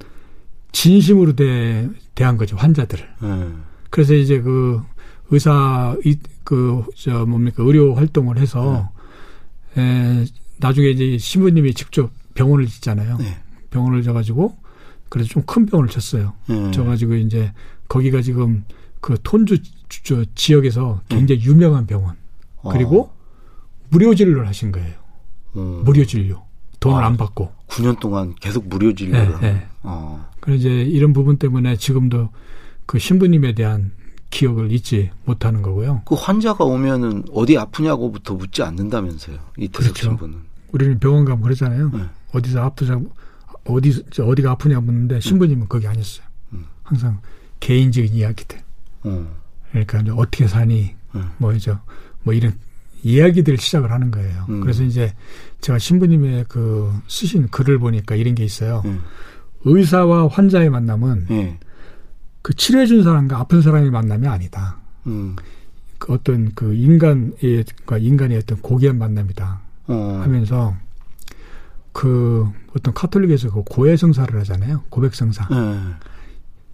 진심으로 0.74 1.34
대, 1.36 1.88
대한 2.14 2.36
거죠 2.36 2.56
환자들을. 2.56 3.08
네. 3.22 3.48
그래서 3.90 4.12
이제 4.14 4.40
그 4.40 4.82
의사 5.30 5.96
이그저 6.04 7.26
뭡니까 7.26 7.62
의료 7.64 7.94
활동을 7.94 8.38
해서 8.38 8.90
네. 9.74 9.82
에, 9.82 10.24
나중에 10.58 10.88
이제 10.90 11.16
신부님이 11.16 11.74
직접 11.74 12.10
병원을 12.34 12.66
짓잖아요. 12.66 13.16
네. 13.18 13.38
병원을 13.70 14.02
져가지고 14.02 14.56
그래서 15.08 15.28
좀 15.28 15.44
큰 15.46 15.64
병을 15.66 15.88
쳤어요. 15.88 16.34
음. 16.50 16.72
져가지고 16.72 17.14
이제 17.14 17.52
거기가 17.88 18.20
지금 18.20 18.64
그 19.00 19.16
톤주 19.22 19.58
저 20.02 20.24
지역에서 20.34 21.00
굉장히 21.08 21.40
음. 21.42 21.52
유명한 21.52 21.86
병원. 21.86 22.16
그리고 22.72 23.04
어. 23.04 23.14
무료 23.90 24.14
진료를 24.14 24.48
하신 24.48 24.72
거예요. 24.72 24.94
음. 25.56 25.82
무료 25.84 26.04
진료. 26.04 26.42
돈을 26.80 27.02
아, 27.02 27.06
안 27.06 27.16
받고. 27.16 27.52
9년 27.68 28.00
동안 28.00 28.34
계속 28.40 28.66
무료 28.68 28.92
진료를. 28.94 29.40
네, 29.40 29.52
네. 29.52 29.66
어. 29.82 30.28
그래서 30.44 30.58
이제 30.58 30.82
이런 30.82 31.14
부분 31.14 31.38
때문에 31.38 31.76
지금도 31.76 32.28
그 32.84 32.98
신부님에 32.98 33.54
대한 33.54 33.92
기억을 34.28 34.70
잊지 34.72 35.10
못하는 35.24 35.62
거고요. 35.62 36.02
그 36.04 36.14
환자가 36.14 36.64
오면은 36.64 37.24
어디 37.32 37.56
아프냐고부터 37.56 38.34
묻지 38.34 38.62
않는다면서요. 38.62 39.38
이태석 39.56 39.94
그렇죠. 39.94 40.10
신부는. 40.10 40.40
우리는 40.70 40.98
병원 40.98 41.24
가면 41.24 41.40
그러잖아요. 41.40 41.90
네. 41.94 42.04
어디서 42.32 42.62
아프자 42.62 43.00
어디 43.64 44.04
어디가 44.20 44.50
아프냐 44.50 44.80
묻는데 44.80 45.20
신부님은 45.20 45.66
거기 45.66 45.86
아니었어요. 45.86 46.26
음. 46.52 46.66
항상 46.82 47.22
개인적인 47.60 48.12
이야기들. 48.12 48.58
음. 49.06 49.28
그러니까 49.70 50.00
이제 50.02 50.10
어떻게 50.10 50.46
사니 50.46 50.94
음. 51.14 51.30
뭐죠 51.38 51.80
뭐 52.22 52.34
이런 52.34 52.52
이야기들을 53.02 53.56
시작을 53.56 53.90
하는 53.90 54.10
거예요. 54.10 54.44
음. 54.50 54.60
그래서 54.60 54.82
이제 54.82 55.14
제가 55.62 55.78
신부님의 55.78 56.44
그 56.50 56.92
쓰신 57.08 57.48
글을 57.48 57.78
보니까 57.78 58.14
이런 58.14 58.34
게 58.34 58.44
있어요. 58.44 58.82
음. 59.66 59.76
의사와 59.76 60.28
환자의 60.28 60.70
만남은 60.70 61.26
예. 61.30 61.58
그 62.42 62.54
치료해준 62.54 63.02
사람과 63.02 63.38
아픈 63.38 63.62
사람의 63.62 63.90
만남이 63.90 64.26
아니다. 64.26 64.78
음. 65.06 65.36
그 65.98 66.12
어떤 66.12 66.54
그 66.54 66.74
인간의 66.74 67.64
그 67.86 67.98
인간의 67.98 68.38
어떤 68.38 68.60
고귀한 68.60 68.98
만남이다. 68.98 69.60
어. 69.88 70.20
하면서 70.22 70.74
그 71.92 72.46
어떤 72.76 72.92
카톨릭에서 72.92 73.50
그 73.50 73.62
고해성사를 73.64 74.38
하잖아요. 74.40 74.82
고백성사. 74.90 75.48
예. 75.50 75.78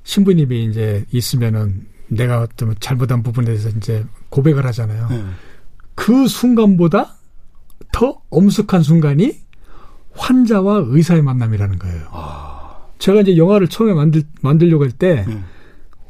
신부님이 0.03 0.65
이제 0.65 1.05
있으면은 1.13 1.87
내가 2.09 2.49
좀 2.57 2.75
잘못한 2.81 3.23
부분에 3.23 3.47
대해서 3.47 3.69
이제 3.69 4.05
고백을 4.31 4.67
하잖아요. 4.67 5.09
예. 5.13 5.25
그 5.95 6.27
순간보다 6.27 7.15
더 7.93 8.21
엄숙한 8.31 8.83
순간이 8.83 9.39
환자와 10.13 10.85
의사의 10.87 11.23
만남이라는 11.23 11.79
거예요. 11.79 12.09
아. 12.11 12.50
제가 13.01 13.23
이제 13.23 13.37
영화를 13.37 13.67
처음에 13.67 13.93
만들, 13.95 14.23
만들려고 14.41 14.85
할때 14.85 15.25
음. 15.27 15.45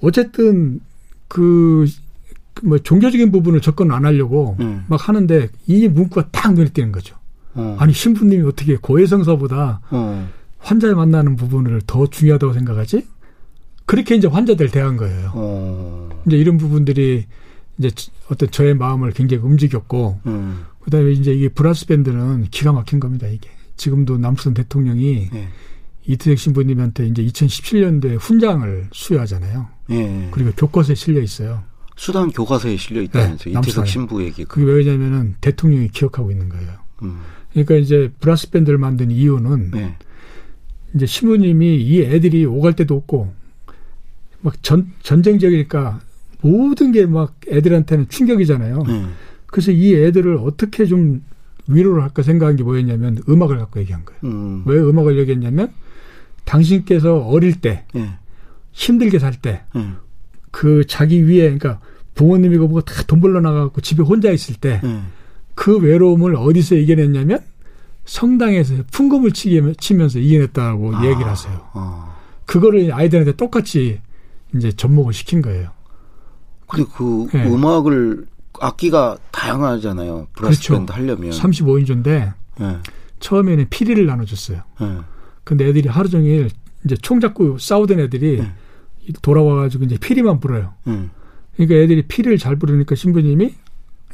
어쨌든 0.02 0.80
그, 1.28 1.86
뭐 2.62 2.78
종교적인 2.78 3.32
부분을 3.32 3.60
접근 3.62 3.90
안 3.92 4.04
하려고 4.04 4.56
음. 4.60 4.84
막 4.88 5.08
하는데 5.08 5.48
이 5.66 5.88
문구가 5.88 6.28
딱 6.30 6.52
눈에 6.52 6.68
띄는 6.68 6.92
거죠. 6.92 7.16
어. 7.54 7.76
아니 7.78 7.92
신부님이 7.92 8.42
어떻게 8.46 8.76
고해성사보다 8.76 9.80
어. 9.90 10.28
환자를 10.58 10.94
만나는 10.94 11.36
부분을 11.36 11.80
더 11.86 12.06
중요하다고 12.06 12.52
생각하지? 12.52 13.06
그렇게 13.86 14.14
이제 14.14 14.28
환자들 14.28 14.70
대한 14.70 14.96
거예요. 14.96 15.32
어. 15.34 16.22
이제 16.26 16.36
이런 16.36 16.58
부분들이 16.58 17.24
이제 17.78 17.90
어떤 18.30 18.50
저의 18.50 18.74
마음을 18.74 19.10
굉장히 19.12 19.42
움직였고, 19.42 20.20
음. 20.26 20.64
그 20.80 20.90
다음에 20.90 21.12
이제 21.12 21.32
이게 21.32 21.48
브라스 21.48 21.86
밴드는 21.86 22.44
기가 22.50 22.72
막힌 22.72 23.00
겁니다, 23.00 23.26
이게. 23.26 23.48
지금도 23.76 24.18
남수단 24.18 24.54
대통령이 24.54 25.30
네. 25.32 25.48
이태석 26.12 26.38
신부님한테 26.38 27.06
이제 27.06 27.22
2017년도에 27.24 28.18
훈장을 28.18 28.88
수여하잖아요. 28.92 29.68
네. 29.88 30.28
그리고 30.32 30.50
교과서에 30.56 30.94
실려 30.94 31.20
있어요. 31.20 31.62
수단 31.96 32.30
교과서에 32.30 32.76
실려 32.76 33.02
있다면서 33.02 33.50
네, 33.50 33.58
이태석 33.58 33.86
신부에게. 33.86 34.44
그게 34.44 34.64
왜냐면은 34.64 35.34
대통령이 35.40 35.88
기억하고 35.88 36.30
있는 36.30 36.48
거예요. 36.48 36.72
음. 37.02 37.20
그러니까 37.52 37.76
이제 37.76 38.10
브라스 38.20 38.50
밴드를 38.50 38.78
만든 38.78 39.10
이유는 39.10 39.70
네. 39.72 39.96
이제 40.94 41.06
신부님이 41.06 41.76
이 41.82 42.02
애들이 42.02 42.44
오갈 42.44 42.74
데도 42.74 42.96
없고 42.96 43.32
막 44.40 44.62
전, 44.62 44.90
전쟁적이니까 45.02 46.00
모든 46.40 46.90
게 46.92 47.04
막 47.06 47.34
애들한테는 47.48 48.08
충격이잖아요. 48.08 48.82
네. 48.84 49.06
그래서 49.46 49.70
이 49.72 49.94
애들을 49.94 50.38
어떻게 50.38 50.86
좀 50.86 51.22
위로를 51.66 52.02
할까 52.02 52.22
생각한 52.22 52.56
게 52.56 52.62
뭐였냐면 52.64 53.18
음악을 53.28 53.58
갖고 53.58 53.78
얘기한 53.80 54.04
거예요. 54.04 54.20
음. 54.24 54.62
왜 54.66 54.78
음악을 54.80 55.18
얘기했냐면 55.18 55.72
당신께서 56.50 57.18
어릴 57.18 57.60
때 57.60 57.84
네. 57.94 58.10
힘들게 58.72 59.18
살 59.18 59.34
때그 59.40 59.78
네. 60.62 60.82
자기 60.88 61.26
위에 61.28 61.42
그러니까 61.42 61.80
부모님이 62.14 62.58
그보고 62.58 62.80
다 62.80 63.04
돈 63.06 63.20
벌러 63.20 63.40
나가고 63.40 63.80
집에 63.80 64.02
혼자 64.02 64.30
있을 64.30 64.56
때그 64.56 64.84
네. 64.84 65.78
외로움을 65.80 66.34
어디서 66.36 66.74
이겨냈냐면 66.74 67.40
성당에서 68.04 68.74
풍금을 68.90 69.30
치면서 69.32 70.18
이겨냈다고 70.18 70.96
아. 70.96 71.04
얘기를 71.04 71.26
하세요. 71.26 71.60
아. 71.72 72.16
그거를 72.46 72.92
아이들한테 72.92 73.32
똑같이 73.36 74.00
이제 74.54 74.72
접목을 74.72 75.12
시킨 75.12 75.42
거예요. 75.42 75.70
근데 76.66 76.90
그 76.96 77.28
네. 77.32 77.46
음악을 77.46 78.26
악기가 78.60 79.16
다양하잖아요. 79.30 80.26
브라스 80.34 80.58
그렇죠. 80.60 80.74
밴드 80.74 80.92
하려면 80.92 81.30
35인조인데 81.30 82.34
네. 82.58 82.76
처음에는 83.20 83.66
피리를 83.70 84.04
나눠줬어요. 84.04 84.62
네. 84.80 84.98
근데 85.50 85.66
애들이 85.66 85.88
하루 85.88 86.08
종일 86.08 86.48
이제 86.84 86.94
총 86.94 87.18
잡고 87.18 87.58
싸우던 87.58 87.98
애들이 87.98 88.36
네. 88.36 88.52
돌아와가지고 89.20 89.82
이제 89.82 89.98
피리만 89.98 90.38
불어요. 90.38 90.74
네. 90.84 91.08
그러니까 91.56 91.74
애들이 91.74 92.02
피리를 92.02 92.38
잘 92.38 92.54
부르니까 92.54 92.94
신부님이 92.94 93.52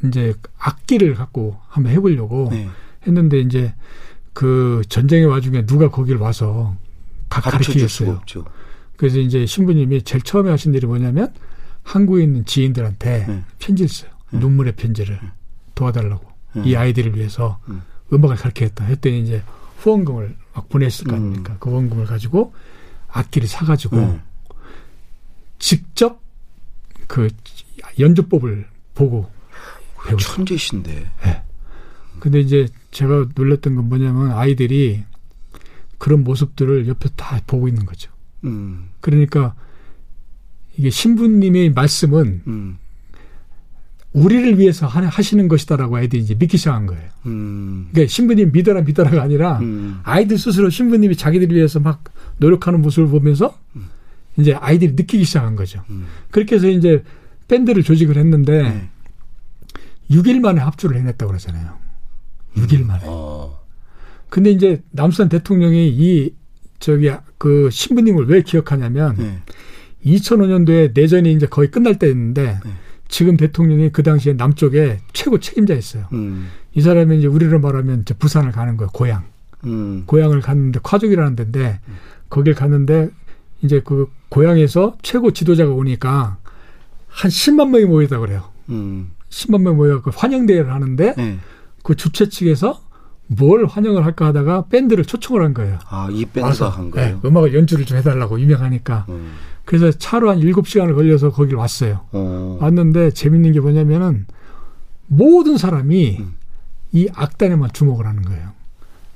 이제 0.06 0.32
악기를 0.58 1.12
갖고 1.12 1.58
한번 1.68 1.92
해보려고 1.92 2.48
네. 2.50 2.70
했는데 3.06 3.40
이제 3.40 3.74
그 4.32 4.80
전쟁의 4.88 5.26
와중에 5.26 5.66
누가 5.66 5.90
거기를 5.90 6.18
와서 6.18 6.74
가르치겠어요. 7.28 8.22
그래서 8.96 9.18
이제 9.18 9.44
신부님이 9.44 10.04
제일 10.04 10.22
처음에 10.22 10.48
하신 10.48 10.72
일이 10.72 10.86
뭐냐면 10.86 11.34
한국에 11.82 12.22
있는 12.22 12.46
지인들한테 12.46 13.26
네. 13.26 13.44
편지를 13.58 13.90
써요. 13.90 14.10
네. 14.30 14.38
눈물의 14.38 14.72
편지를 14.74 15.18
네. 15.22 15.28
도와달라고 15.74 16.26
네. 16.54 16.62
이 16.64 16.76
아이들을 16.76 17.14
위해서 17.14 17.58
음. 17.68 17.82
악을 18.10 18.36
가르치겠다 18.36 18.86
했더니 18.86 19.20
이제 19.20 19.42
후원금을 19.86 20.36
막 20.52 20.68
보냈을 20.68 21.06
거 21.06 21.12
음. 21.12 21.16
아닙니까? 21.16 21.52
음. 21.54 21.56
그 21.60 21.70
후원금을 21.70 22.06
가지고 22.06 22.52
악기를 23.08 23.46
사가지고 23.46 23.96
네. 23.96 24.20
직접 25.58 26.20
그 27.06 27.30
연주법을 27.98 28.66
보고 28.94 29.30
배우죠. 30.06 30.34
천재신데. 30.34 30.92
네. 31.24 31.42
근데 32.18 32.40
이제 32.40 32.68
제가 32.90 33.28
놀랐던 33.34 33.76
건 33.76 33.88
뭐냐면 33.88 34.32
아이들이 34.32 35.04
그런 35.98 36.24
모습들을 36.24 36.88
옆에 36.88 37.08
다 37.16 37.40
보고 37.46 37.68
있는 37.68 37.86
거죠. 37.86 38.10
음. 38.44 38.90
그러니까 39.00 39.54
이게 40.76 40.90
신부님의 40.90 41.70
말씀은 41.70 42.42
음. 42.46 42.78
우리를 44.12 44.58
위해서 44.58 44.86
하시는 44.86 45.46
것이다라고 45.48 45.96
아이들이 45.96 46.22
이제 46.22 46.34
믿기 46.34 46.56
시작한 46.56 46.86
거예요. 46.86 47.08
음. 47.26 47.88
그러니까 47.90 48.10
신부님 48.10 48.50
믿어라 48.52 48.80
믿어라가 48.82 49.22
아니라 49.22 49.58
음. 49.58 50.00
아이들 50.04 50.38
스스로 50.38 50.70
신부님이 50.70 51.16
자기들을 51.16 51.54
위해서 51.54 51.80
막 51.80 52.04
노력하는 52.38 52.80
모습을 52.80 53.08
보면서 53.08 53.58
음. 53.76 53.88
이제 54.38 54.54
아이들이 54.54 54.92
느끼기 54.92 55.24
시작한 55.24 55.54
거죠. 55.54 55.82
음. 55.90 56.06
그렇게 56.30 56.56
해서 56.56 56.68
이제 56.68 57.02
밴드를 57.48 57.82
조직을 57.82 58.16
했는데 58.16 58.62
네. 58.62 58.88
6일 60.10 60.40
만에 60.40 60.60
합주를 60.60 60.96
해냈다고 60.98 61.32
그러잖아요. 61.32 61.74
6일 62.56 62.84
만에. 62.84 63.02
어. 63.06 63.60
근데 64.28 64.50
이제 64.50 64.82
남수산 64.90 65.28
대통령이 65.28 65.88
이 65.88 66.34
저기 66.78 67.10
그 67.38 67.68
신부님을 67.70 68.28
왜 68.28 68.42
기억하냐면 68.42 69.16
네. 69.16 69.42
2005년도에 70.04 70.94
내전이 70.94 71.32
이제 71.32 71.46
거의 71.46 71.70
끝날 71.70 71.98
때였는데 71.98 72.60
네. 72.64 72.70
지금 73.08 73.36
대통령이 73.36 73.90
그 73.90 74.02
당시에 74.02 74.34
남쪽에 74.34 75.00
최고 75.12 75.38
책임자였어요. 75.38 76.06
음. 76.12 76.48
이 76.74 76.80
사람이 76.80 77.18
이제 77.18 77.26
우리로 77.26 77.60
말하면 77.60 78.02
이제 78.02 78.14
부산을 78.14 78.52
가는 78.52 78.76
거예요. 78.76 78.90
고향. 78.92 79.24
음. 79.64 80.04
고향을 80.06 80.40
갔는데 80.40 80.80
화족이라는 80.82 81.36
데인데 81.36 81.80
음. 81.88 81.94
거길 82.28 82.54
갔는데 82.54 83.10
이제 83.62 83.80
그 83.84 84.08
고향에서 84.28 84.96
최고 85.02 85.30
지도자가 85.32 85.72
오니까 85.72 86.38
한 87.08 87.30
10만 87.30 87.70
명이 87.70 87.86
모이다 87.86 88.18
그래요. 88.18 88.44
음. 88.68 89.12
10만 89.30 89.62
명이 89.62 89.76
모여 89.76 90.02
그 90.02 90.10
환영대회를 90.14 90.72
하는데 90.72 91.14
네. 91.16 91.38
그 91.82 91.94
주최 91.94 92.28
측에서 92.28 92.80
뭘 93.28 93.66
환영을 93.66 94.04
할까 94.04 94.26
하다가 94.26 94.66
밴드를 94.66 95.04
초청을 95.04 95.42
한 95.42 95.54
거예요. 95.54 95.78
아, 95.88 96.08
이 96.10 96.24
밴드가 96.24 96.68
한 96.68 96.90
거예요? 96.90 97.20
네, 97.22 97.28
음악을 97.28 97.54
연주를 97.54 97.84
좀 97.84 97.98
해달라고 97.98 98.40
유명하니까. 98.40 99.06
음. 99.08 99.32
그래서 99.66 99.90
차로 99.90 100.30
한 100.30 100.40
7시간을 100.40 100.94
걸려서 100.94 101.30
거기를 101.30 101.58
왔어요. 101.58 102.06
어. 102.12 102.58
왔는데 102.60 103.10
재밌는 103.10 103.52
게 103.52 103.60
뭐냐면은 103.60 104.26
모든 105.08 105.58
사람이 105.58 106.18
음. 106.20 106.34
이 106.92 107.08
악단에만 107.12 107.70
주목을 107.72 108.06
하는 108.06 108.22
거예요. 108.22 108.52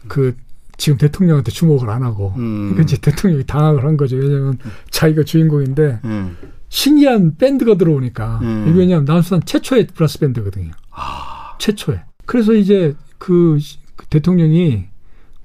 그 0.09 0.37
지금 0.77 0.99
대통령한테 0.99 1.53
주목을 1.53 1.89
안 1.89 2.03
하고 2.03 2.35
음. 2.37 2.71
그러니까 2.71 2.83
이제 2.83 2.97
대통령이 2.97 3.45
당황을 3.45 3.85
한 3.85 3.97
거죠. 3.97 4.17
왜냐하면 4.17 4.59
자기가 4.91 5.23
주인공인데 5.23 6.01
음. 6.05 6.37
신기한 6.69 7.37
밴드가 7.37 7.77
들어오니까 7.77 8.41
음. 8.43 8.75
왜냐하면 8.77 9.05
남수산 9.05 9.43
최초의 9.45 9.87
브라스 9.95 10.19
밴드거든요. 10.19 10.73
아. 10.91 11.57
최초의. 11.59 12.01
그래서 12.27 12.55
이제 12.55 12.97
그, 13.19 13.59
그 13.95 14.07
대통령이 14.07 14.87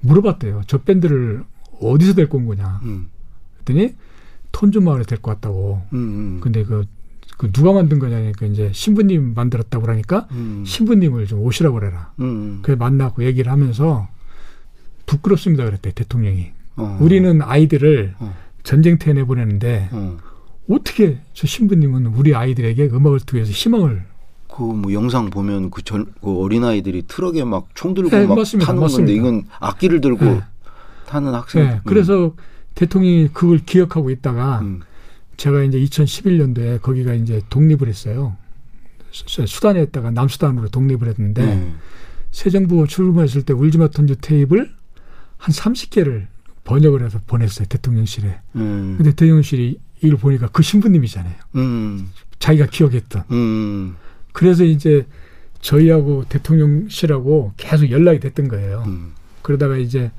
물어봤대요. 0.00 0.62
저 0.66 0.78
밴드를 0.78 1.44
어디서 1.80 2.14
데리고 2.14 2.38
온 2.38 2.46
거냐. 2.46 2.80
음. 2.82 3.08
그랬더니 3.64 3.94
톤주 4.56 4.80
마을에 4.80 5.02
데리고 5.04 5.30
왔다고. 5.30 5.82
음, 5.92 5.98
음. 5.98 6.38
근데 6.40 6.64
그, 6.64 6.86
그 7.36 7.52
누가 7.52 7.72
만든 7.74 7.98
거냐니까 7.98 8.46
이제 8.46 8.70
신부님 8.72 9.34
만들었다고 9.34 9.82
그러니까 9.82 10.26
음. 10.30 10.64
신부님을 10.66 11.26
좀 11.26 11.40
오시라고 11.40 11.78
그래라. 11.78 12.12
음. 12.20 12.24
음. 12.24 12.58
그래 12.62 12.74
만나고 12.74 13.22
얘기를 13.24 13.52
하면서 13.52 14.08
부끄럽습니다 15.04 15.64
그랬대 15.66 15.92
대통령이. 15.92 16.52
어. 16.76 16.96
우리는 17.00 17.42
아이들을 17.42 18.14
어. 18.18 18.34
전쟁터에 18.62 19.12
내보내는데 19.12 19.90
어. 19.92 20.16
어떻게 20.70 21.18
저 21.34 21.46
신부님은 21.46 22.06
우리 22.06 22.34
아이들에게 22.34 22.86
음악을 22.86 23.20
통해서 23.20 23.50
희망을 23.52 24.04
그 24.48 24.62
뭐 24.62 24.90
영상 24.94 25.28
보면 25.28 25.70
그, 25.70 25.82
전, 25.82 26.06
그 26.22 26.40
어린 26.40 26.64
아이들이 26.64 27.02
트럭에 27.06 27.44
막 27.44 27.66
총 27.74 27.92
들고 27.92 28.08
네, 28.08 28.26
막 28.26 28.38
맞습니다. 28.38 28.66
타는 28.66 28.80
맞습니다. 28.80 29.06
건데 29.06 29.14
이건 29.14 29.44
악기를 29.60 30.00
들고 30.00 30.24
네. 30.24 30.40
타는 31.06 31.34
학생. 31.34 31.62
네. 31.64 31.80
그래서 31.84 32.32
대통령이 32.76 33.28
그걸 33.32 33.58
기억하고 33.58 34.10
있다가 34.10 34.60
음. 34.60 34.82
제가 35.36 35.62
이제 35.62 35.78
2011년도에 35.80 36.80
거기가 36.80 37.14
이제 37.14 37.42
독립을 37.50 37.88
했어요. 37.88 38.36
수단에 39.10 39.82
있다가 39.82 40.10
남수단으로 40.10 40.68
독립을 40.68 41.08
했는데 41.08 41.42
음. 41.42 41.78
새 42.30 42.50
정부가 42.50 42.86
출범했을 42.86 43.42
때 43.42 43.54
울지마 43.54 43.88
턴즈 43.88 44.16
테이프를 44.20 44.70
한 45.38 45.54
30개를 45.54 46.26
번역을 46.64 47.02
해서 47.02 47.18
보냈어요 47.26 47.66
대통령실에. 47.68 48.40
음. 48.56 48.94
근데 48.98 49.10
대통령실이 49.10 49.80
이걸 50.02 50.18
보니까 50.18 50.48
그 50.48 50.62
신부님이잖아요. 50.62 51.34
음. 51.54 52.10
자기가 52.38 52.66
기억했던. 52.66 53.24
음. 53.30 53.96
그래서 54.32 54.64
이제 54.64 55.06
저희하고 55.62 56.26
대통령실하고 56.28 57.54
계속 57.56 57.90
연락이 57.90 58.20
됐던 58.20 58.48
거예요. 58.48 58.84
음. 58.86 59.14
그러다가 59.40 59.78
이제 59.78 60.10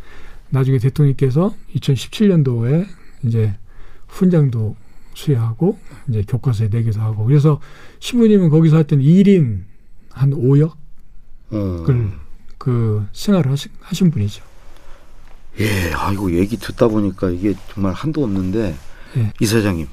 나중에 0.50 0.78
대통령께서 0.78 1.54
2017년도에 1.76 2.88
이제 3.24 3.56
훈장도 4.08 4.76
수여하고 5.14 5.78
이제 6.08 6.24
교과서에 6.28 6.70
내기도 6.70 7.02
하고 7.02 7.26
그래서 7.26 7.60
신부님은 8.00 8.50
거기서 8.50 8.76
하여튼 8.76 9.00
1인 9.00 9.64
한 10.12 10.32
5역을 10.32 10.72
음. 11.54 12.20
그 12.58 13.06
생활을 13.12 13.52
하신, 13.52 13.72
하신 13.82 14.12
분이죠. 14.12 14.44
예, 15.60 15.92
아이고 15.94 16.32
얘기 16.38 16.58
듣다 16.58 16.88
보니까 16.88 17.30
이게 17.30 17.56
정말 17.74 17.94
한도 17.94 18.24
없는데 18.24 18.76
예. 19.18 19.34
이사장님 19.40 19.88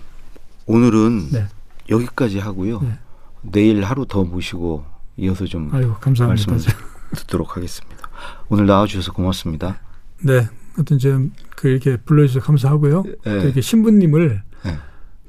오늘은 0.66 1.30
네. 1.30 1.46
여기까지 1.88 2.38
하고요. 2.38 2.80
네. 2.80 2.98
내일 3.42 3.82
하루 3.84 4.06
더 4.06 4.24
모시고 4.24 4.84
이어서 5.16 5.46
좀 5.46 5.70
아이고, 5.72 5.94
감사합니다. 5.94 6.50
말씀 6.50 6.72
듣도록 7.16 7.56
하겠습니다. 7.56 8.08
오늘 8.48 8.66
나와주셔서 8.66 9.12
고맙습니다. 9.12 9.80
네, 10.22 10.46
하여튼 10.74 10.98
지금 10.98 11.32
그 11.56 11.68
이렇게 11.68 11.96
불러주셔서 11.96 12.44
감사하고요. 12.44 13.04
네. 13.24 13.32
이렇게 13.42 13.60
신부님을 13.60 14.42
네. 14.64 14.78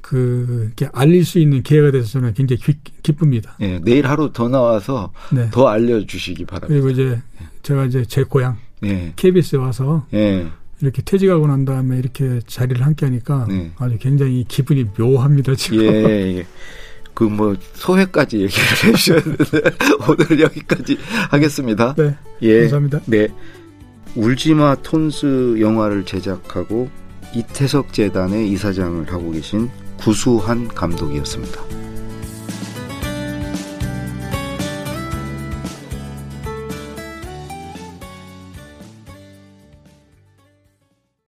그 0.00 0.64
이렇게 0.66 0.88
알릴 0.92 1.24
수 1.24 1.38
있는 1.38 1.62
기회가 1.62 1.90
돼서 1.90 2.06
저는 2.08 2.34
굉장히 2.34 2.60
기, 3.02 3.12
쁩니다 3.12 3.56
네, 3.58 3.80
내일 3.82 4.06
하루 4.06 4.32
더 4.32 4.48
나와서 4.48 5.12
네. 5.32 5.48
더 5.50 5.68
알려주시기 5.68 6.44
바랍니다. 6.44 6.68
그리고 6.68 6.90
이제 6.90 7.20
제가 7.62 7.84
이제 7.86 8.04
제 8.04 8.22
고향 8.22 8.56
네. 8.80 9.12
KBS에 9.16 9.58
와서 9.58 10.06
네. 10.10 10.46
이렇게 10.80 11.02
퇴직하고 11.02 11.46
난 11.46 11.64
다음에 11.64 11.98
이렇게 11.98 12.40
자리를 12.46 12.84
함께 12.84 13.06
하니까 13.06 13.46
네. 13.48 13.72
아주 13.78 13.98
굉장히 13.98 14.44
기분이 14.46 14.84
묘합니다 14.96 15.54
지금. 15.54 15.84
예, 15.84 16.38
예. 16.38 16.46
그뭐 17.14 17.56
소회까지 17.72 18.42
얘기를 18.42 18.64
해주셨는데 18.84 19.60
오늘 20.06 20.40
여기까지 20.40 20.98
하겠습니다. 21.30 21.94
네. 21.94 22.14
예. 22.42 22.60
감사합니다. 22.60 23.00
네. 23.06 23.28
울지마 24.16 24.76
톤스 24.82 25.60
영화를 25.60 26.06
제작하고 26.06 26.88
이태석 27.34 27.92
재단의 27.92 28.50
이사장을 28.50 29.12
하고 29.12 29.30
계신 29.30 29.68
구수한 29.98 30.68
감독이었습니다. 30.68 31.85